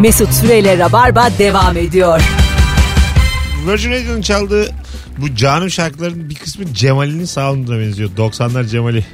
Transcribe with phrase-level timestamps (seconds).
[0.00, 2.20] Mesut Süreyle Rabarba devam ediyor.
[3.68, 4.70] Virgin Radio'nun çaldığı
[5.18, 8.10] bu canım şarkıların bir kısmı Cemal'in sound'una benziyor.
[8.16, 9.04] 90'lar Cemal'i.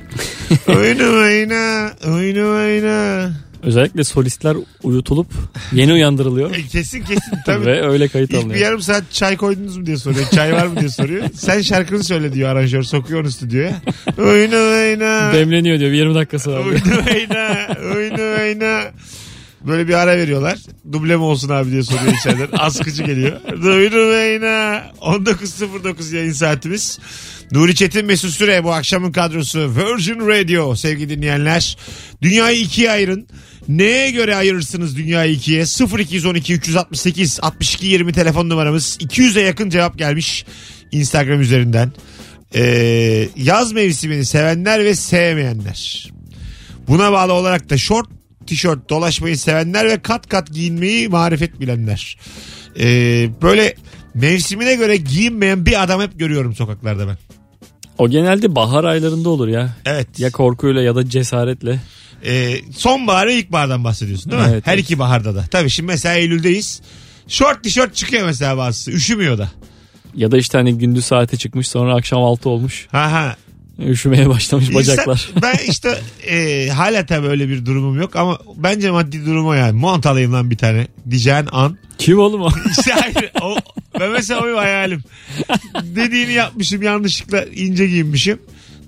[0.69, 3.31] oyunu oyna, oyunu oyna.
[3.63, 5.27] Özellikle solistler uyutulup
[5.73, 6.55] yeni uyandırılıyor.
[6.55, 7.67] E, kesin kesin tabii.
[7.67, 10.27] Ve öyle kayıt İlk bir yarım saat çay koydunuz mu diye soruyor.
[10.35, 11.25] Çay var mı diye soruyor.
[11.35, 12.83] Sen şarkını söyle diyor aranjör.
[12.83, 13.73] Sokuyor onu stüdyoya.
[14.19, 15.33] Oyunu oyna.
[15.33, 16.59] Demleniyor diyor bir 20 dakikası var.
[16.59, 17.67] Oyunu oyna.
[17.97, 18.83] Oyunu oyna.
[19.67, 20.59] Böyle bir ara veriyorlar.
[20.93, 22.49] Duble mi olsun abi diye soruyor içeriden.
[22.59, 23.41] Askıcı geliyor.
[23.65, 24.83] Oyunu oyna.
[25.01, 26.99] 19.09 yayın saatimiz.
[27.53, 31.77] Nuri Çetin Mesut Süre bu akşamın kadrosu Virgin Radio sevgili dinleyenler.
[32.23, 33.27] Dünyayı ikiye ayırın.
[33.69, 35.65] Neye göre ayırırsınız dünyayı ikiye?
[35.99, 38.99] 0212 368 62 20 telefon numaramız.
[39.01, 40.45] 200'e yakın cevap gelmiş
[40.93, 41.93] Instagram üzerinden.
[42.55, 46.11] Ee, yaz mevsimini sevenler ve sevmeyenler.
[46.89, 48.09] Buna bağlı olarak da şort,
[48.47, 52.19] tişört dolaşmayı sevenler ve kat kat giyinmeyi marifet bilenler.
[52.81, 53.75] Ee, böyle
[54.15, 57.17] mevsimine göre giyinmeyen bir adam hep görüyorum sokaklarda ben.
[57.99, 59.77] O genelde bahar aylarında olur ya.
[59.85, 60.19] Evet.
[60.19, 61.81] Ya korkuyla ya da cesaretle.
[62.25, 64.49] Ee, sonbahar ve ilkbahardan bahsediyorsun değil mi?
[64.53, 64.85] Evet, Her evet.
[64.85, 65.45] iki baharda da.
[65.51, 66.83] Tabii şimdi mesela Eylül'deyiz.
[67.29, 68.91] Şort tişört çıkıyor mesela bazısı.
[68.91, 69.49] Üşümüyor da.
[70.15, 72.87] Ya da işte hani gündüz saate çıkmış sonra akşam 6 olmuş.
[72.91, 73.37] Ha ha.
[73.89, 75.29] Üşümeye başlamış bacaklar.
[75.35, 75.99] İnsan- ben işte
[76.31, 79.73] e, hala tabii öyle bir durumum yok ama bence maddi durumu yani.
[79.73, 81.79] Mont alayım lan bir tane diyeceğin an.
[81.99, 82.49] Kim oğlum o?
[82.79, 83.31] İşte hayır.
[83.43, 83.57] O,
[84.01, 85.01] ben mesela o hayalim.
[85.83, 88.39] Dediğini yapmışım yanlışlıkla ince giyinmişim.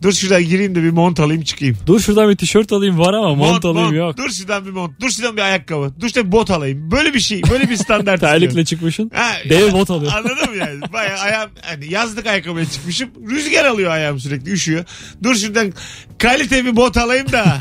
[0.04, 1.76] Dur şuradan gireyim de bir mont alayım çıkayım.
[1.86, 4.16] Dur şuradan bir tişört alayım var ama mont, alayım yok.
[4.16, 5.00] Dur şuradan bir mont.
[5.00, 5.92] Dur şuradan bir ayakkabı.
[6.00, 6.90] Dur şuradan bir bot alayım.
[6.90, 7.42] Böyle bir şey.
[7.50, 9.10] Böyle bir standart Terlikle çıkmışsın.
[9.14, 10.12] Ha, Dev bot alıyor.
[10.12, 10.92] Anladın mı yani?
[10.92, 13.10] Bayağı ayağım hani yazlık ayakkabıya çıkmışım.
[13.30, 14.84] Rüzgar alıyor ayağım sürekli üşüyor.
[15.22, 15.72] Dur şuradan
[16.18, 17.58] kalite bir bot alayım da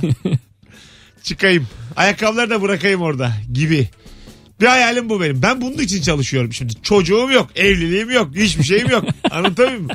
[1.24, 1.68] çıkayım.
[1.96, 3.90] Ayakkabıları da bırakayım orada gibi.
[4.62, 5.42] Bir hayalim bu benim.
[5.42, 6.74] Ben bunun için çalışıyorum şimdi.
[6.84, 9.06] Çocuğum yok, evliliğim yok, hiçbir şeyim yok.
[9.32, 9.90] Anlatabiliyor muyum?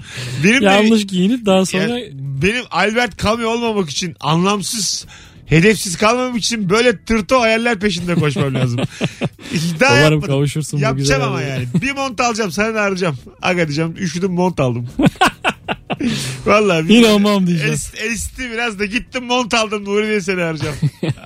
[0.44, 5.06] Benim de- Yanlış giyinip daha sonra yani benim Albert Camus olmamak için anlamsız
[5.46, 8.80] hedefsiz kalmamak için böyle tırto hayaller peşinde koşmam lazım.
[9.80, 10.20] Daha umarım yapmadım.
[10.20, 11.64] kavuşursun bu Yapacağım ama yani.
[11.82, 13.16] Bir mont alacağım sana da arayacağım.
[13.42, 14.88] Aga diyeceğim üşüdüm mont aldım.
[16.46, 17.72] Vallahi bir- İnanmam diyeceğim.
[17.72, 20.76] Es, esti biraz da gittim mont aldım Nuri diye seni arayacağım.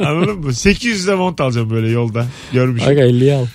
[0.06, 0.50] Anladın mı?
[0.50, 2.26] 800'e mont alacağım böyle yolda.
[2.52, 2.88] Görmüşüm.
[2.88, 3.46] Aga 50'ye al.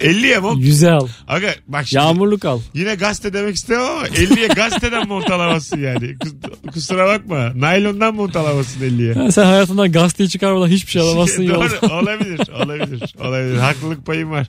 [0.00, 0.64] 50'ye mont.
[0.64, 1.08] 100'e al.
[1.28, 2.02] Aga bak şimdi.
[2.04, 2.60] Yağmurluk al.
[2.74, 6.04] Yine gazete demek istemem ama 50'ye gazeteden mont alamazsın yani.
[6.04, 7.52] Kus- Kusura bakma.
[7.54, 9.14] Naylondan mont alamazsın 50'ye.
[9.14, 11.70] Ha, sen hayatından gazeteyi çıkarmadan hiçbir şey alamazsın yolda.
[11.82, 14.46] Doğru olabilir olabilir olabilir haklılık payım var.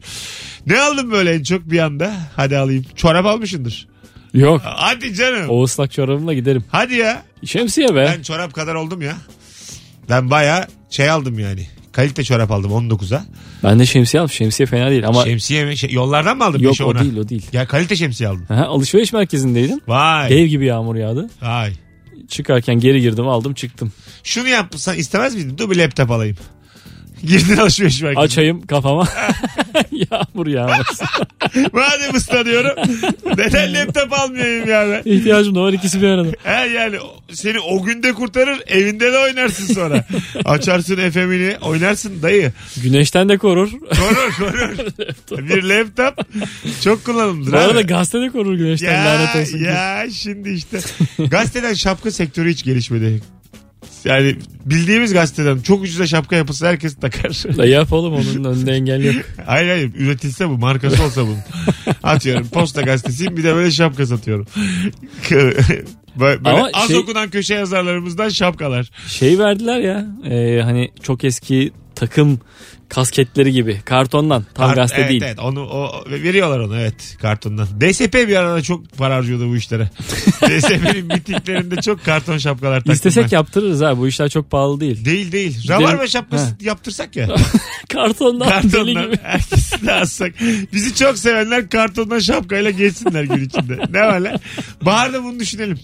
[0.67, 2.13] Ne aldın böyle en çok bir anda?
[2.35, 2.85] Hadi alayım.
[2.95, 3.87] Çorap almışındır.
[4.33, 4.61] Yok.
[4.65, 5.49] Hadi canım.
[5.49, 6.63] O ıslak çorabımla giderim.
[6.71, 7.23] Hadi ya.
[7.45, 8.13] Şemsiye be.
[8.17, 9.15] Ben çorap kadar oldum ya.
[10.09, 11.67] Ben baya şey aldım yani.
[11.91, 13.25] Kalite çorap aldım 19'a.
[13.63, 14.31] Ben de şemsiye aldım.
[14.33, 15.77] Şemsiye fena değil ama Şemsiye mi?
[15.77, 16.59] Şey- yollardan mı aldın?
[16.59, 16.99] yok beşe o ona?
[16.99, 17.45] değil o değil.
[17.53, 18.45] Ya kalite şemsiye aldım.
[18.49, 19.79] Aha, alışveriş merkezindeydim.
[19.87, 20.29] Vay.
[20.29, 21.29] Dev gibi yağmur yağdı.
[21.41, 21.73] Vay.
[22.27, 23.91] Çıkarken geri girdim aldım çıktım.
[24.23, 25.57] Şunu yapsan istemez miydin?
[25.57, 26.37] Dur bir laptop alayım.
[27.23, 28.23] Girdin alışveriş merkezine.
[28.23, 29.07] Açayım kafama.
[30.11, 31.07] yağmur yağmasın.
[31.73, 32.75] Madem ıslanıyorum.
[33.37, 35.11] Neden laptop almayayım ya ben?
[35.11, 36.29] İhtiyacım da var ikisi bir arada.
[36.43, 36.97] He yani
[37.31, 40.05] seni o günde kurtarır evinde de oynarsın sonra.
[40.45, 42.51] Açarsın FM'ini oynarsın dayı.
[42.83, 43.69] Güneşten de korur.
[43.71, 45.49] Korur korur.
[45.49, 46.27] bir laptop
[46.83, 47.51] çok kullanımdır.
[47.51, 47.87] Bu arada abi.
[47.87, 49.59] gazete de korur güneşten lanet ya, olsun.
[49.59, 49.69] diye.
[49.71, 50.79] ya şimdi işte.
[51.19, 53.21] Gazeteden şapka sektörü hiç gelişmedi.
[54.05, 57.29] Yani bildiğimiz gazeteden çok ucuza şapka yapılsa herkes takar.
[57.57, 59.15] Da yap oğlum onun önünde engel yok.
[59.45, 61.37] hayır hayır üretilse bu markası olsa bunun.
[62.03, 64.47] Atıyorum posta gazetesiyim bir de böyle şapka satıyorum.
[65.31, 65.55] böyle
[66.19, 68.89] böyle Ama az şey- okunan köşe yazarlarımızdan şapkalar.
[69.07, 72.39] Şey verdiler ya e, hani çok eski takım
[72.89, 75.21] kasketleri gibi kartondan tam Kart- gazete evet, değil.
[75.25, 77.67] Evet onu o, veriyorlar onu evet kartondan.
[77.81, 79.89] DSP bir arada çok para harcıyordu bu işlere.
[80.41, 83.29] DSP'nin mitiklerinde çok karton şapkalar taktım İstesek ben.
[83.37, 85.05] yaptırırız ha bu işler çok pahalı değil.
[85.05, 85.69] Değil değil.
[85.69, 86.51] Rabarba şapkası Ha.
[86.61, 87.27] yaptırsak ya.
[87.89, 89.05] Kartondan, deli Kartondan.
[89.05, 89.17] gibi.
[89.23, 90.33] Herkesini alsak.
[90.73, 93.79] Bizi çok sevenler kartondan şapkayla geçsinler gün içinde.
[93.89, 94.39] Ne var lan?
[94.81, 95.79] Baharda bunu düşünelim.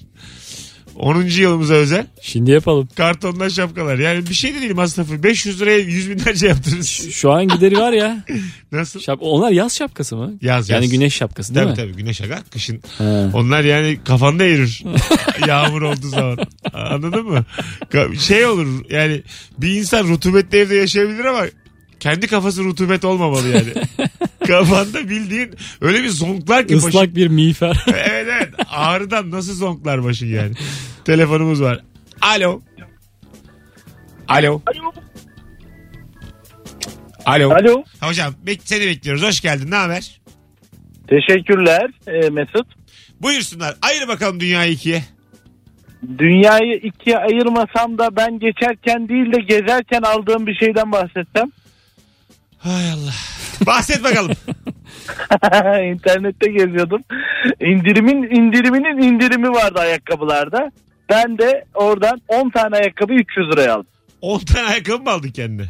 [0.95, 1.21] 10.
[1.21, 2.89] yılımıza özel Şimdi yapalım.
[2.95, 4.00] kartondan şapkalar.
[4.00, 5.24] Yani bir şey de değil masrafı.
[5.24, 6.88] 500 liraya yüz binlerce yaptırırız.
[7.12, 8.25] Şu an gideri var ya.
[8.71, 9.00] Nasıl?
[9.00, 10.33] Şap onlar yaz şapkası mı?
[10.42, 10.92] Yaz, Yani yaz.
[10.92, 11.88] güneş şapkası değil Tabii mi?
[11.92, 12.81] tabii güneş aga kışın.
[12.97, 13.30] Ha.
[13.33, 14.83] Onlar yani kafanda erir.
[15.47, 16.38] Yağmur olduğu zaman.
[16.74, 17.45] Anladın mı?
[17.94, 19.21] Ka- Şey olur yani
[19.57, 21.41] bir insan rutubetli evde yaşayabilir ama
[22.00, 23.74] kendi kafası rutubet olmamalı yani.
[24.48, 25.50] Kafanda bildiğin
[25.81, 26.88] öyle bir zonklar ki başın.
[26.88, 27.86] Islak bir miğfer.
[27.88, 30.53] Evet evet ağrıdan nasıl zonklar başın yani.
[31.05, 31.79] Telefonumuz var.
[32.21, 32.61] Alo.
[34.27, 34.61] Alo.
[37.25, 37.51] Alo.
[37.51, 37.83] Alo.
[38.01, 39.23] Hocam bek- seni bekliyoruz.
[39.23, 39.71] Hoş geldin.
[39.71, 40.21] Ne haber?
[41.07, 42.67] Teşekkürler e, Mesut.
[43.21, 43.75] Buyursunlar.
[43.81, 45.03] Ayır bakalım dünyayı ikiye.
[46.17, 51.51] Dünyayı ikiye ayırmasam da ben geçerken değil de gezerken aldığım bir şeyden bahsetsem.
[52.57, 53.13] Hay Allah.
[53.65, 54.31] Bahset bakalım.
[55.93, 57.01] İnternette geziyordum.
[57.59, 60.71] İndirimin indiriminin indirimi vardı ayakkabılarda.
[61.09, 63.87] Ben de oradan 10 tane ayakkabı 300 liraya aldım.
[64.21, 65.65] 10 tane ayakkabı mı aldın kendine?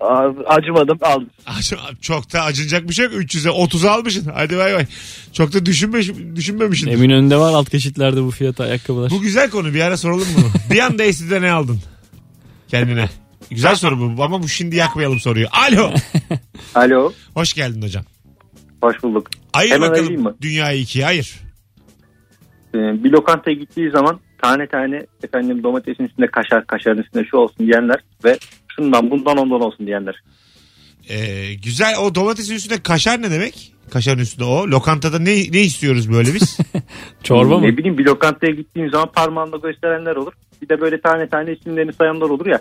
[0.00, 1.30] Aa, Acımadım aldım.
[2.00, 3.14] Çok da acınacak bir şey yok.
[3.14, 4.30] 300'e 30 almışsın.
[4.34, 4.86] Hadi bay bay.
[5.32, 6.00] Çok da düşünme,
[6.36, 6.90] düşünmemişsin.
[6.90, 9.10] Eminönü'nde var alt geçitlerde bu fiyat ayakkabılar.
[9.10, 9.74] Bu güzel konu.
[9.74, 10.46] Bir ara soralım bunu.
[10.70, 11.80] bir anda Esti'de ne aldın?
[12.68, 13.08] Kendine.
[13.50, 15.46] Güzel soru bu ama bu şimdi yakmayalım soruyu.
[15.52, 15.90] Alo.
[16.74, 17.12] Alo.
[17.34, 18.04] Hoş geldin hocam.
[18.82, 19.30] Hoş bulduk.
[19.52, 20.36] Ayır Hemen bakalım mı?
[20.40, 21.04] dünyayı ikiye.
[21.04, 21.40] Hayır.
[22.74, 27.66] Ee, bir lokantaya gittiği zaman tane tane efendim domatesin üstünde kaşar, kaşarın üstünde şu olsun
[27.66, 28.38] diyenler ve
[28.76, 30.14] şundan bundan ondan olsun diyenler.
[31.08, 31.94] Ee, güzel.
[32.00, 33.72] O domatesin üstünde kaşar ne demek?
[33.90, 34.66] Kaşarın üstünde o.
[34.66, 36.58] Lokantada ne ne istiyoruz böyle biz?
[37.22, 37.66] Çorba mı?
[37.66, 40.32] Ne bileyim bir lokantaya gittiğim zaman parmağında gösterenler olur.
[40.62, 42.60] Bir de böyle tane tane isimlerini sayanlar olur ya.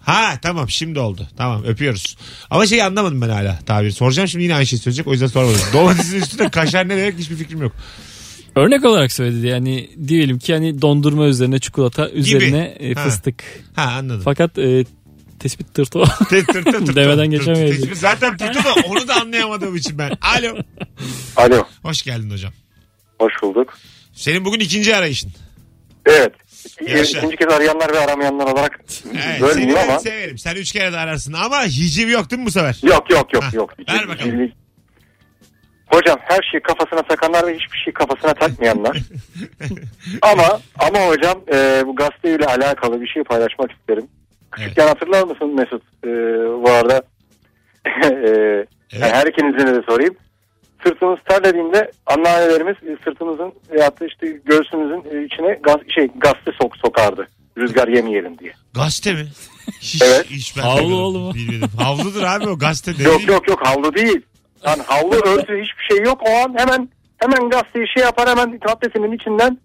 [0.00, 1.28] ha tamam şimdi oldu.
[1.36, 2.16] Tamam öpüyoruz.
[2.50, 3.92] Ama şeyi anlamadım ben hala tabiri.
[3.92, 5.60] Soracağım şimdi yine aynı şey söyleyecek o yüzden sormadım.
[5.72, 7.72] Domatesin üstünde kaşar ne demek hiçbir fikrim yok.
[8.56, 13.04] Örnek olarak söyledi yani diyelim ki hani dondurma üzerine çikolata üzerine e, Ha.
[13.04, 13.44] fıstık.
[13.76, 14.22] Ha anladım.
[14.24, 14.84] Fakat e,
[15.38, 16.04] tespit tırtı o.
[16.28, 17.38] Tır tır tır tır Deveden tır.
[17.38, 17.98] geçemeyiz.
[17.98, 20.10] Zaten tırtı da onu da anlayamadığım için ben.
[20.38, 20.56] Alo.
[21.36, 21.64] Alo.
[21.82, 22.52] Hoş geldin hocam.
[23.20, 23.78] Hoş bulduk.
[24.12, 25.32] Senin bugün ikinci arayışın.
[26.06, 26.32] Evet.
[26.88, 27.18] Yaşa.
[27.18, 28.80] İkinci kez arayanlar ve aramayanlar olarak
[29.12, 29.98] Evet, bölmeyeyim seni ben ama.
[29.98, 30.38] severim.
[30.38, 32.78] Sen üç kere de ararsın ama hiciv yok değil mi bu sefer?
[32.82, 33.74] Yok yok yok Ha, yok.
[33.88, 34.50] ver bakalım.
[35.90, 38.98] Hocam her şeyi kafasına takanlar ve hiçbir şeyi kafasına takmayanlar.
[40.22, 44.06] ama ama hocam e, bu gazeteyle alakalı bir şey paylaşmak isterim.
[44.52, 45.82] Küçükken hatırlar mısın Mesut?
[46.04, 46.08] E,
[46.62, 47.02] bu arada
[48.04, 48.30] e,
[48.92, 50.14] yani her ikinizine de sorayım.
[50.86, 56.76] Sırtımız terlediğinde anneannelerimiz e, sırtımızın veyahut da işte göğsümüzün e, içine gaz, şey gazete sok,
[56.76, 57.28] sokardı.
[57.58, 58.52] Rüzgar yemeyelim diye.
[58.74, 59.28] Gazete mi?
[59.80, 60.26] Hiç, Evet.
[60.30, 61.68] hiç ben Havlu oğlum bilmedim.
[61.78, 63.08] Havludur abi o gazete değil.
[63.10, 64.22] Yok yok yok havlu değil.
[64.66, 66.20] Yani havlu örtü hiçbir şey yok.
[66.26, 69.58] O an hemen hemen gazeteyi şey yapar hemen atletinin içinden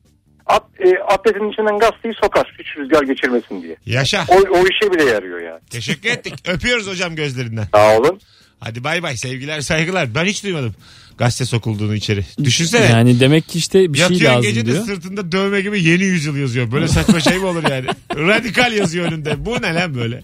[0.46, 2.56] at, e, atletinin içinden gazeteyi sokar.
[2.60, 3.76] Hiç rüzgar geçirmesin diye.
[3.86, 4.26] Yaşa.
[4.28, 5.60] O, o işe bile yarıyor yani.
[5.70, 6.34] Teşekkür ettik.
[6.48, 7.68] Öpüyoruz hocam gözlerinden.
[7.74, 8.20] Sağ olun.
[8.60, 10.16] Hadi bay bay sevgiler saygılar.
[10.16, 10.76] Ben hiç duymadım
[11.18, 12.24] gazete sokulduğunu içeri.
[12.44, 12.86] Düşünsene.
[12.86, 14.86] Yani demek ki işte bir şey Yatıyor lazım gece de diyor.
[14.86, 16.72] sırtında dövme gibi yeni yüzyıl yazıyor.
[16.72, 17.86] Böyle saçma şey mi olur yani?
[18.16, 19.46] Radikal yazıyor önünde.
[19.46, 20.22] Bu ne lan böyle?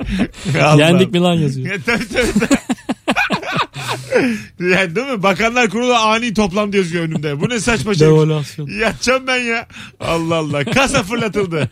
[0.78, 1.68] Yendik mi lan yazıyor.
[1.74, 2.60] Ya, tabii, tabii, tabii.
[4.60, 5.24] yani değil mi?
[5.24, 7.42] Bakanlar Kurulu ani toplantı yazıyor önümde.
[7.42, 8.08] Bu ne saçma şey?
[8.08, 8.68] Devalüasyon.
[8.68, 9.68] Yatacağım ben ya.
[10.00, 10.66] Allah Allah.
[10.66, 11.70] Kasa fırlatıldı.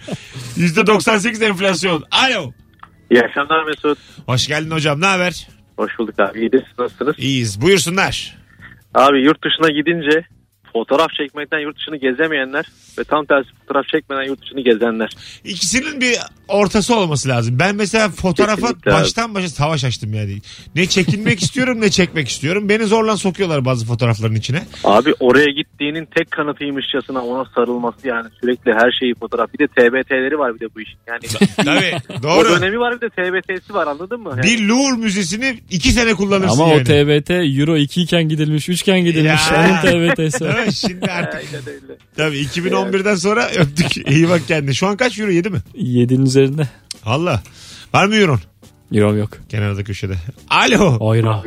[0.57, 2.03] %98 enflasyon.
[2.11, 2.51] Alo.
[3.11, 3.97] İyi akşamlar Mesut.
[4.25, 5.01] Hoş geldin hocam.
[5.01, 5.47] Ne haber?
[5.77, 6.39] Hoş bulduk abi.
[6.39, 6.63] İyidir.
[6.69, 7.15] Siz Nasılsınız?
[7.17, 7.61] İyiyiz.
[7.61, 8.37] Buyursunlar.
[8.93, 10.25] Abi yurt dışına gidince
[10.73, 12.65] fotoğraf çekmekten yurt dışını gezemeyenler
[12.99, 15.09] ve tam tersi fotoğraf çekmeden yurt dışını gezenler.
[15.43, 16.15] İkisinin bir
[16.47, 17.59] ortası olması lazım.
[17.59, 19.01] Ben mesela fotoğrafa Kesinlikle abi.
[19.01, 20.37] baştan başa savaş açtım yani.
[20.75, 22.69] Ne çekinmek istiyorum ne çekmek istiyorum.
[22.69, 24.61] Beni zorla sokuyorlar bazı fotoğrafların içine.
[24.83, 29.53] Abi oraya gittiğinin tek kanıtıymışçasına ona sarılması yani sürekli her şeyi fotoğraf.
[29.53, 30.97] Bir de TBT'leri var bir de bu işin.
[31.07, 31.19] Yani
[31.65, 32.49] Tabii o doğru.
[32.49, 34.29] dönemi var bir de TBT'si var anladın mı?
[34.29, 36.81] Yani Bir Louvre Müzesi'ni iki sene kullanırsın Ama yani.
[36.81, 37.29] o TBT
[37.59, 39.51] Euro 2 iken gidilmiş 3 iken gidilmiş.
[39.51, 39.65] Ya.
[39.69, 39.77] Onun
[40.09, 40.45] TBT'si.
[40.75, 41.97] Şimdi artık Aynen öyle.
[42.17, 44.09] tabii 2011'den sonra öptük.
[44.11, 44.73] İyi bak kendine.
[44.73, 45.59] Şu an kaç euro yedi mi?
[45.75, 46.67] 7'nin üzerinde.
[47.05, 47.41] Allah.
[47.93, 48.39] Var mı euron?
[48.93, 49.29] Euro yok.
[49.49, 50.15] Kenarda köşede.
[50.49, 51.15] Alo.
[51.15, 51.43] Euro.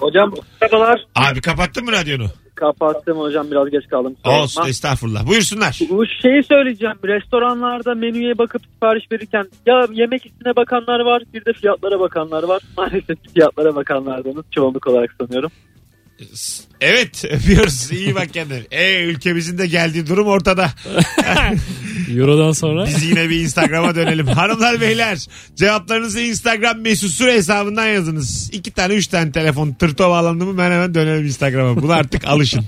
[0.00, 1.00] Hocam merhabalar.
[1.14, 2.26] Abi kapattın mı radyonu?
[2.54, 4.16] Kapattım hocam biraz geç kaldım.
[4.24, 5.26] Olsun estağfurullah.
[5.26, 5.78] Buyursunlar.
[5.90, 6.96] Bu şeyi söyleyeceğim.
[7.04, 12.62] Restoranlarda menüye bakıp sipariş verirken ya yemek ismine bakanlar var bir de fiyatlara bakanlar var.
[12.76, 15.50] Maalesef fiyatlara bakanlardanız çoğunluk olarak sanıyorum.
[16.80, 17.92] Evet öpüyoruz.
[17.92, 18.62] İyi bak kendine.
[18.70, 20.72] E ülkemizin de geldiği durum ortada.
[22.16, 24.26] Euro'dan sonra Biz yine bir Instagram'a dönelim.
[24.26, 25.18] Hanımlar beyler
[25.56, 28.50] cevaplarınızı Instagram mesut süre hesabından yazınız.
[28.52, 31.82] İki tane üç tane telefon tırto bağlandı mı ben hemen dönelim Instagram'a.
[31.82, 32.64] Buna artık alışın.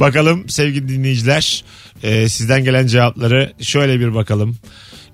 [0.00, 1.64] Bakalım sevgili dinleyiciler
[2.02, 4.56] e, sizden gelen cevapları şöyle bir bakalım.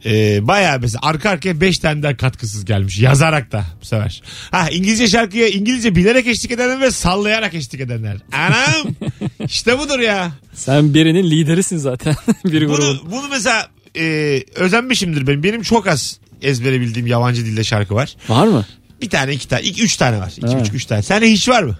[0.06, 2.98] E, bayağı mesela arka arkaya 5 tane daha katkısız gelmiş.
[2.98, 4.22] Yazarak da bu sefer.
[4.50, 8.16] Ha İngilizce şarkıya İngilizce bilerek eşlik edenler ve sallayarak eşlik edenler.
[8.32, 8.94] Anam
[9.46, 10.32] işte budur ya.
[10.54, 12.16] sen birinin liderisin zaten.
[12.44, 12.78] bir grubun.
[12.78, 15.42] Bunu, bunu mesela e, özenmişimdir benim.
[15.42, 18.16] Benim çok az ezbere bildiğim yabancı dilde şarkı var.
[18.28, 18.66] Var mı?
[19.02, 20.32] Bir tane, iki tane, iki, üç tane var.
[20.36, 20.60] İki, Ha.
[20.60, 21.02] üç, üç tane.
[21.02, 21.78] Sende hiç var mı?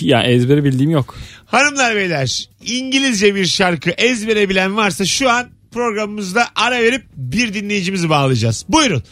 [0.00, 1.16] Ya ezberi bildiğim yok.
[1.46, 8.10] Hanımlar beyler İngilizce bir şarkı ezbere bilen varsa şu an programımızda ara verip bir dinleyicimizi
[8.10, 8.64] bağlayacağız.
[8.68, 9.02] Buyurun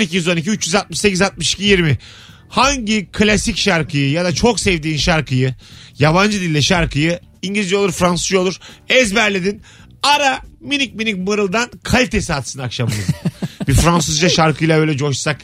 [0.00, 1.98] 0212 368 62 20
[2.48, 5.54] hangi klasik şarkıyı ya da çok sevdiğin şarkıyı
[5.98, 8.56] yabancı dilde şarkıyı İngilizce olur Fransızca olur
[8.88, 9.62] ezberledin.
[10.02, 13.12] Ara minik minik mırıldan kalitesi atsın akşamımızı.
[13.68, 15.40] bir Fransızca şarkıyla öyle coşsak.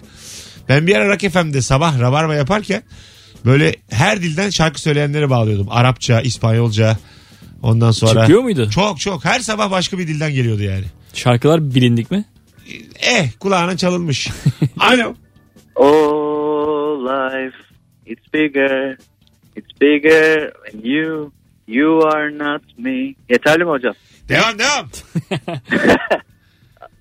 [0.69, 2.83] Ben bir ara Rock FM'de sabah rabarba yaparken
[3.45, 5.67] böyle her dilden şarkı söyleyenlere bağlıyordum.
[5.71, 6.99] Arapça, İspanyolca
[7.67, 8.21] ondan sonra.
[8.21, 8.71] Çıkıyor muydu?
[8.71, 10.85] Çok çok her sabah başka bir dilden geliyordu yani.
[11.15, 12.25] Şarkılar bilindik mi?
[13.01, 14.29] Eh kulağına çalınmış.
[14.79, 15.15] Alo.
[15.75, 17.57] Oh life,
[18.07, 18.97] it's bigger,
[19.57, 21.33] it's bigger and you,
[21.69, 23.15] you are not me.
[23.31, 23.95] Yeterli mi hocam?
[24.29, 24.89] Devam devam.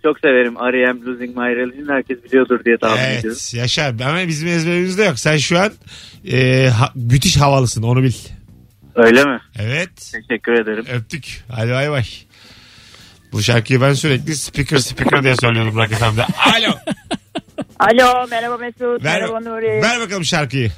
[0.04, 1.06] Çok severim R.E.M.
[1.06, 1.96] Losing My Religion.
[1.96, 3.22] Herkes biliyordur diye tahmin ediyorum.
[3.30, 5.20] Evet yaşa ama bizim ezberimizde yok.
[5.20, 5.72] Sen şu an
[6.32, 8.14] e, ha- müthiş havalısın onu bil.
[8.96, 9.40] Öyle mi?
[9.60, 10.86] Evet Teşekkür ederim.
[10.94, 11.44] öptük.
[11.52, 12.04] Hadi bay bay.
[13.32, 16.24] Bu şarkıyı ben sürekli speaker speaker diye söylüyordum Rock FM'de.
[16.24, 16.76] Alo.
[17.80, 19.04] Alo merhaba Mesut.
[19.04, 19.68] Ver, merhaba Nuri.
[19.82, 20.72] ver bakalım şarkıyı.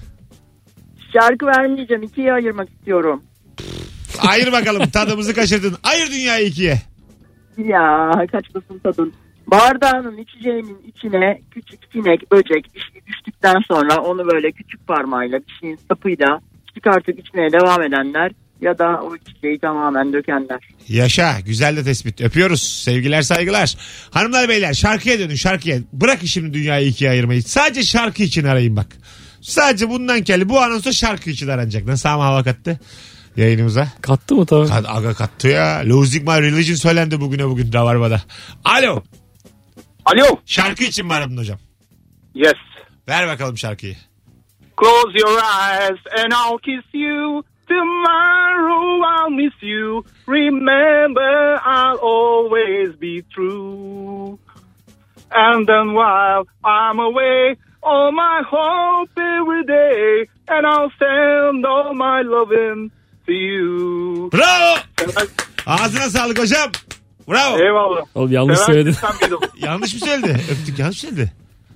[1.13, 2.03] Şarkı vermeyeceğim.
[2.03, 3.24] ikiye ayırmak istiyorum.
[4.19, 5.77] Ayır bakalım tadımızı kaçırdın.
[5.83, 6.81] Ayır dünyayı ikiye.
[7.57, 9.13] Ya kaçmasın tadın.
[9.47, 15.79] Bardağının içeceğinin içine küçük sinek, böcek şey düştükten sonra onu böyle küçük parmağıyla bir şeyin
[15.89, 16.39] sapıyla
[16.77, 18.31] çıkartıp içmeye devam edenler
[18.62, 20.60] ya da o içeceği tamamen dökenler.
[20.88, 22.22] Yaşa güzel de tespit.
[22.22, 22.63] Öpüyoruz.
[22.84, 23.75] Sevgiler saygılar.
[24.12, 25.77] Hanımlar beyler şarkıya dönün şarkıya.
[25.93, 27.43] Bırakın şimdi dünyayı ikiye ayırmayı.
[27.43, 28.88] Sadece şarkı için arayın bak.
[29.41, 31.86] Sadece bundan kelli bu anonsa şarkı için aranacak.
[31.86, 32.79] Nasıl ama hava kattı
[33.38, 33.88] yayınımıza?
[34.01, 34.67] Kattı mı tabii?
[34.67, 35.81] Kad aga kattı ya.
[35.86, 38.22] Losing My Religion söylendi bugüne bugün Rabarba'da.
[38.65, 39.03] Alo.
[40.05, 40.39] Alo.
[40.46, 41.60] Şarkı için mi aradın hocam?
[42.36, 42.53] Yes.
[43.07, 43.96] Ver bakalım şarkıyı.
[44.77, 47.43] Close your eyes and I'll kiss you.
[47.67, 50.05] Tomorrow I'll miss you.
[50.27, 54.39] Remember I'll always be true.
[55.31, 60.27] And then while I'm away, all my hope every day.
[60.48, 62.91] And I'll send all my loving
[63.25, 64.29] to you.
[64.34, 64.77] Bravo.
[65.65, 66.72] Ağzına sağlık hocam.
[67.27, 67.60] Bravo.
[67.60, 68.01] Eyvallah.
[68.15, 69.03] Oğlum yanlış Sever Beatles?
[69.62, 70.41] Yanlış mı söyledi?
[70.51, 71.31] Öptük yanlış mı söyledi?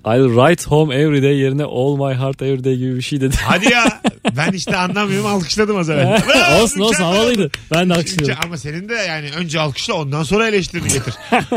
[0.05, 3.35] I'll write home every day yerine all my heart every day gibi bir şey dedi.
[3.45, 3.83] Hadi ya.
[4.37, 6.21] Ben işte anlamıyorum alkışladım az evvel.
[6.27, 7.13] Bravo, olsun olsun mükemmel.
[7.17, 7.51] havalıydı.
[7.73, 8.37] Ben de alkışlıyorum.
[8.45, 11.13] Ama senin de yani önce alkışla ondan sonra eleştirini getir.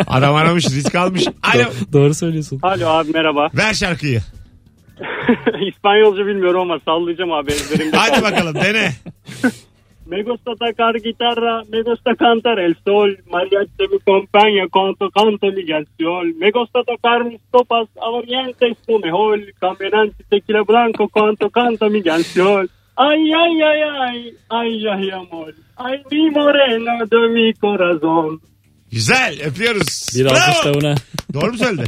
[0.06, 1.24] Adam aramış risk almış.
[1.54, 1.62] Alo.
[1.62, 2.58] Do- Doğru söylüyorsun.
[2.62, 3.48] Alo abi merhaba.
[3.54, 4.20] Ver şarkıyı.
[5.68, 7.96] İspanyolca bilmiyorum ama sallayacağım abi ezberimde.
[7.96, 8.92] Hadi bakalım dene.
[10.06, 15.64] Me gusta tocar guitarra, me gusta cantar el sol, mariachi me acompaña cuando canto mi
[15.64, 16.38] canción.
[16.38, 22.68] Me gusta tocar mis copas aguardientes tu mejor, caminante tequila blanco cuando canto mi canción.
[22.96, 25.54] Ay, ay, ay, ay, ay, ay, amor.
[25.76, 28.40] Ay, mi morena de mi corazón.
[28.90, 30.12] Güzel öpüyoruz.
[30.14, 30.94] Bir alkış da buna.
[31.32, 31.84] Doğru mu söyledi?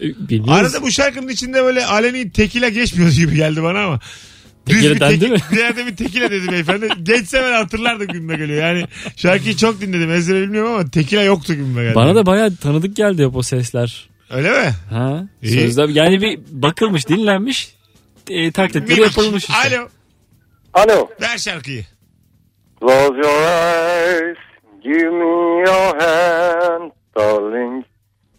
[0.00, 0.74] Bilmiyoruz.
[0.74, 4.00] Arada bu şarkının içinde böyle aleni tekile geçmiyor gibi geldi bana ama.
[4.68, 5.38] Düz bir dendi tek- mi?
[5.52, 6.88] Bir yerde bir tekile dedi beyefendi.
[7.02, 8.62] Geçse ben hatırlardım gülme geliyor.
[8.62, 8.84] Yani
[9.16, 10.10] şarkıyı çok dinledim.
[10.10, 11.94] Ezbere bilmiyorum ama tekile yoktu gülme geldi.
[11.94, 14.08] Bana da bayağı tanıdık geldi hep o sesler.
[14.30, 14.70] Öyle mi?
[14.90, 15.24] Ha?
[15.42, 15.60] İyi.
[15.60, 17.74] Sözler yani bir bakılmış, dinlenmiş,
[18.30, 19.16] e, taklitleri Minik.
[19.16, 19.76] yapılmış işte.
[19.78, 19.88] Alo.
[20.74, 21.08] Alo.
[21.20, 21.84] Ver şarkıyı.
[22.80, 24.36] Close your eyes,
[24.84, 27.84] give me your hand, darling.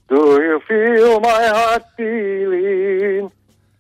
[0.10, 3.32] Do you feel my heart beating?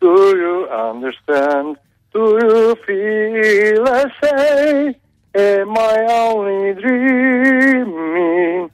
[0.01, 1.75] Do you understand?
[2.13, 4.95] Do you feel the same?
[5.35, 8.69] Am I only dreaming?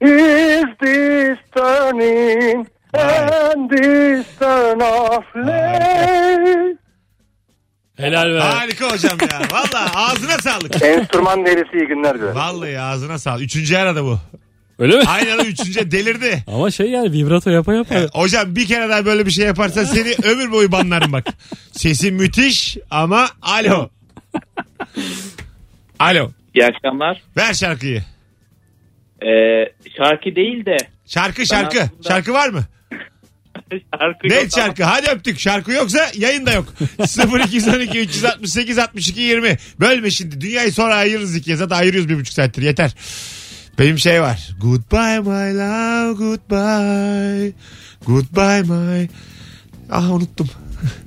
[0.00, 6.76] Is this turning and this turn of late?
[7.98, 8.40] Helal be.
[8.40, 9.40] Harika hocam ya.
[9.52, 10.82] Valla ağzına sağlık.
[10.82, 12.34] Enstrüman delisi iyi günler dilerim.
[12.34, 13.42] Vallahi ağzına sağlık.
[13.42, 14.18] Üçüncü arada bu.
[14.78, 15.04] Öyle mi?
[15.06, 16.44] Aynen üçüncü delirdi.
[16.46, 17.94] Ama şey yani vibrato yapa yapa.
[17.94, 21.26] E, hocam bir kere daha böyle bir şey yaparsan seni ömür boyu banlarım bak.
[21.72, 23.90] Sesin müthiş ama alo.
[25.98, 26.30] alo.
[26.54, 27.22] İyi akşamlar.
[27.36, 28.02] Ver şarkıyı.
[29.22, 29.28] Ee,
[29.96, 31.80] şarkı değil de Şarkı şarkı.
[31.80, 32.64] aslında- Şarkı var mı?
[34.00, 34.84] şarkı Ne yok ama şarkı?
[34.84, 35.40] Hadi öptük.
[35.40, 36.74] Şarkı yoksa yayın da yok.
[37.44, 39.56] 0212 368 62 20.
[39.80, 40.40] Bölme şimdi.
[40.40, 41.56] Dünyayı sonra ayırırız ikiye.
[41.56, 42.62] Zaten ayırıyoruz bir buçuk saattir.
[42.62, 42.94] Yeter.
[43.78, 44.50] Benim şey var.
[44.60, 47.52] Goodbye my love goodbye.
[48.06, 49.08] Goodbye my.
[49.90, 50.48] Ah unuttum.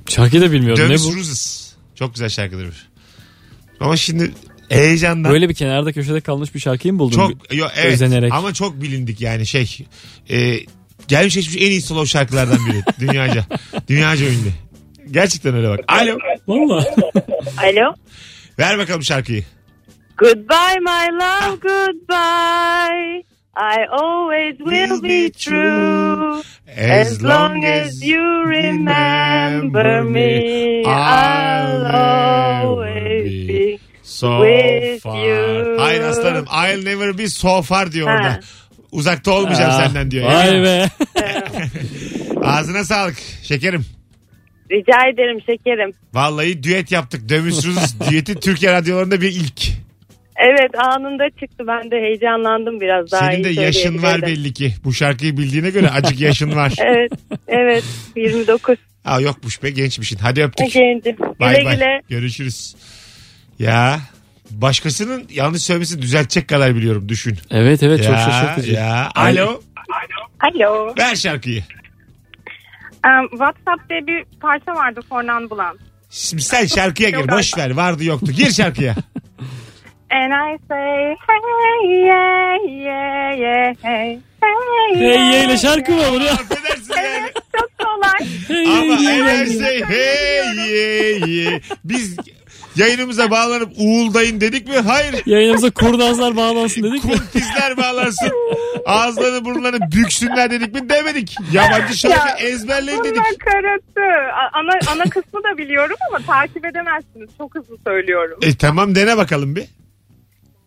[0.08, 0.84] Şarkıyı da bilmiyorum.
[0.84, 1.16] Ne Dövis bu?
[1.16, 1.72] Roses.
[1.94, 2.88] Çok güzel şarkıdır.
[3.80, 4.32] Ama şimdi
[4.68, 5.32] heyecandan.
[5.32, 7.16] Böyle bir kenarda köşede kalmış bir şarkıyı mı buldun?
[7.16, 8.32] Çok yo, evet Özenerek.
[8.32, 9.78] ama çok bilindik yani şey.
[10.30, 10.56] E,
[11.08, 12.82] gelmiş geçmiş en iyi slow şarkılardan biri.
[13.00, 13.46] dünyaca.
[13.88, 14.50] Dünyaca ünlü.
[15.10, 15.80] Gerçekten öyle bak.
[15.88, 16.18] Alo.
[16.46, 16.86] Valla.
[17.58, 17.94] Alo.
[18.58, 19.44] Ver bakalım şarkıyı.
[20.22, 23.24] Goodbye my love goodbye.
[23.56, 26.42] I always will be true.
[26.76, 31.86] As long as you remember me, I'll
[32.66, 33.78] always be.
[34.02, 35.16] so with far.
[35.26, 35.76] you.
[35.80, 36.44] Hayır aslanım.
[36.46, 38.14] I'll never be so far diyor Ha.
[38.14, 38.40] orada.
[38.92, 40.26] Uzakta olmayacağım Ah, senden diyor.
[40.32, 40.88] Vay be.
[42.44, 43.84] Ağzına sağlık şekerim.
[44.70, 45.92] Rica ederim şekerim.
[46.14, 47.28] Vallahi düet yaptık.
[47.28, 49.81] Dömüsüz düeti Türkiye radyolarında bir ilk.
[50.44, 51.64] Evet anında çıktı.
[51.66, 54.74] Ben de heyecanlandım biraz daha Senin de iyi yaşın var belli ki.
[54.84, 56.72] Bu şarkıyı bildiğine göre acık yaşın var.
[56.84, 57.12] Evet,
[57.48, 57.84] evet
[58.16, 60.18] 29 Aa, yokmuş be gençmişsin.
[60.18, 60.72] Hadi öptük.
[60.72, 61.16] gencim.
[61.40, 61.74] Bay Güle bay.
[61.74, 62.00] güle.
[62.08, 62.74] Görüşürüz.
[63.58, 64.00] Ya
[64.50, 67.38] başkasının yanlış söylemesini düzeltecek kadar biliyorum düşün.
[67.50, 68.72] Evet evet çok ya, şaşırtıcı.
[68.72, 69.08] Ya.
[69.14, 69.60] Alo.
[70.40, 70.94] Alo.
[70.98, 71.62] Ver şarkıyı.
[73.06, 75.78] Um, WhatsApp diye bir parça vardı Fornan Bulan.
[76.10, 77.28] Şimdi sen şarkıya gir.
[77.28, 77.70] Boş ver.
[77.70, 78.32] Vardı yoktu.
[78.32, 78.94] Gir şarkıya.
[80.14, 86.20] And I say hey yeah yeah yeah hey hey Hey yeah ile şarkı mı olur?
[86.24, 87.30] Affedersin yani.
[87.58, 88.28] Çok kolay.
[88.48, 89.46] Hey Ama yeah, yeah.
[89.46, 91.60] şey hey ye ye.
[91.84, 92.16] Biz
[92.76, 94.74] yayınımıza bağlanıp uğuldayın dedik mi?
[94.76, 95.14] Hayır.
[95.26, 97.10] Yayınımıza kurnazlar bağlansın dedik mi?
[97.12, 98.30] Kuntizler bağlansın.
[98.86, 100.88] Ağızlarını burunlarını büksünler dedik mi?
[100.88, 101.36] Demedik.
[101.52, 103.16] Yabancı şarkı Ya, ezberleyin dedik.
[103.16, 104.32] Bunlar karası.
[104.34, 107.30] A- Ana, ana kısmı da biliyorum ama takip edemezsiniz.
[107.38, 108.38] Çok hızlı söylüyorum.
[108.42, 109.64] E tamam dene bakalım bir.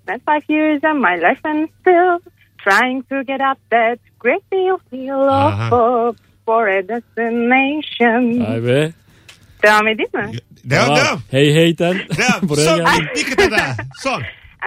[0.05, 2.19] Spent five years of my life and still
[2.61, 5.65] trying to get up that great deal feel Aha.
[5.65, 8.39] of hope for a destination.
[8.45, 8.93] Vay be.
[9.63, 10.39] Devam edeyim mi?
[10.67, 10.97] Devam Tamam.
[10.97, 11.19] devam.
[11.31, 12.49] Hey hey'ten Devam.
[12.49, 13.05] buraya Son geldim.
[13.09, 13.75] bir, bir kıta daha.
[13.99, 14.21] Son.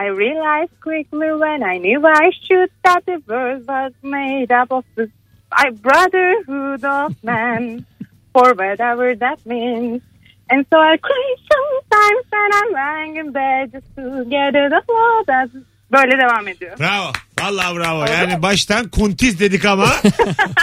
[0.04, 4.84] I realized quickly when I knew I should that the world was made up of
[4.96, 5.08] the
[5.52, 7.84] I brotherhood of man,
[8.34, 10.02] for whatever that means.
[10.50, 15.24] And so I cry sometimes when I'm lying in bed just to get it all
[15.26, 15.48] that
[15.92, 16.78] Böyle devam ediyor.
[16.78, 17.12] Bravo.
[17.40, 18.04] Vallahi bravo.
[18.12, 19.88] Yani baştan kuntiz dedik ama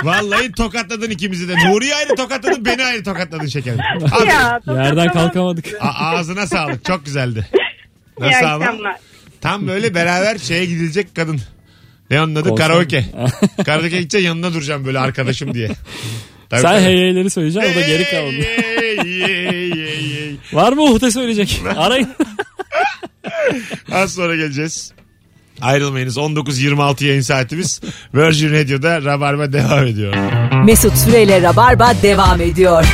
[0.03, 1.53] vallahi tokatladın ikimizi de.
[1.55, 3.79] Nuri'yi ayrı tokatladın beni ayrı tokatladın şekerim.
[4.05, 4.29] Aferin.
[4.29, 5.65] Ya, Yerden kalkamadık.
[5.81, 6.85] A- ağzına sağlık.
[6.85, 7.47] Çok güzeldi.
[8.19, 8.65] İyi Nasıl ama?
[8.65, 8.95] akşamlar.
[9.41, 11.39] Tam böyle beraber şeye gidilecek kadın.
[12.11, 12.49] Ne onun adı?
[12.49, 12.67] Konser.
[12.67, 13.05] Karaoke.
[13.65, 15.67] Karaoke gideceğim yanına duracağım böyle arkadaşım diye.
[16.49, 16.81] Tabii, Sen tabii.
[16.81, 18.31] hey hey'leri söyleyeceksin o da geri kaldı.
[18.31, 19.64] Hey, hey.
[20.53, 21.61] Var mı Uhte söyleyecek?
[21.77, 22.09] Arayın.
[23.91, 24.91] Az sonra geleceğiz.
[25.61, 26.17] Ayrılmayınız.
[26.17, 27.81] 19.26 yayın saatimiz.
[28.13, 30.13] Virgin Radio'da Rabarba devam ediyor.
[30.65, 32.85] Mesut Süreyle Rabarba devam ediyor.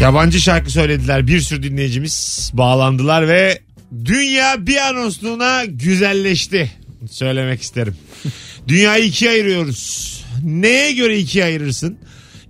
[0.00, 1.26] Yabancı şarkı söylediler.
[1.26, 3.60] Bir sürü dinleyicimiz bağlandılar ve
[4.04, 6.70] dünya bir anonsluğuna güzelleşti.
[7.10, 7.96] Söylemek isterim.
[8.68, 10.08] Dünyayı ikiye ayırıyoruz.
[10.44, 11.98] Neye göre ikiye ayırırsın?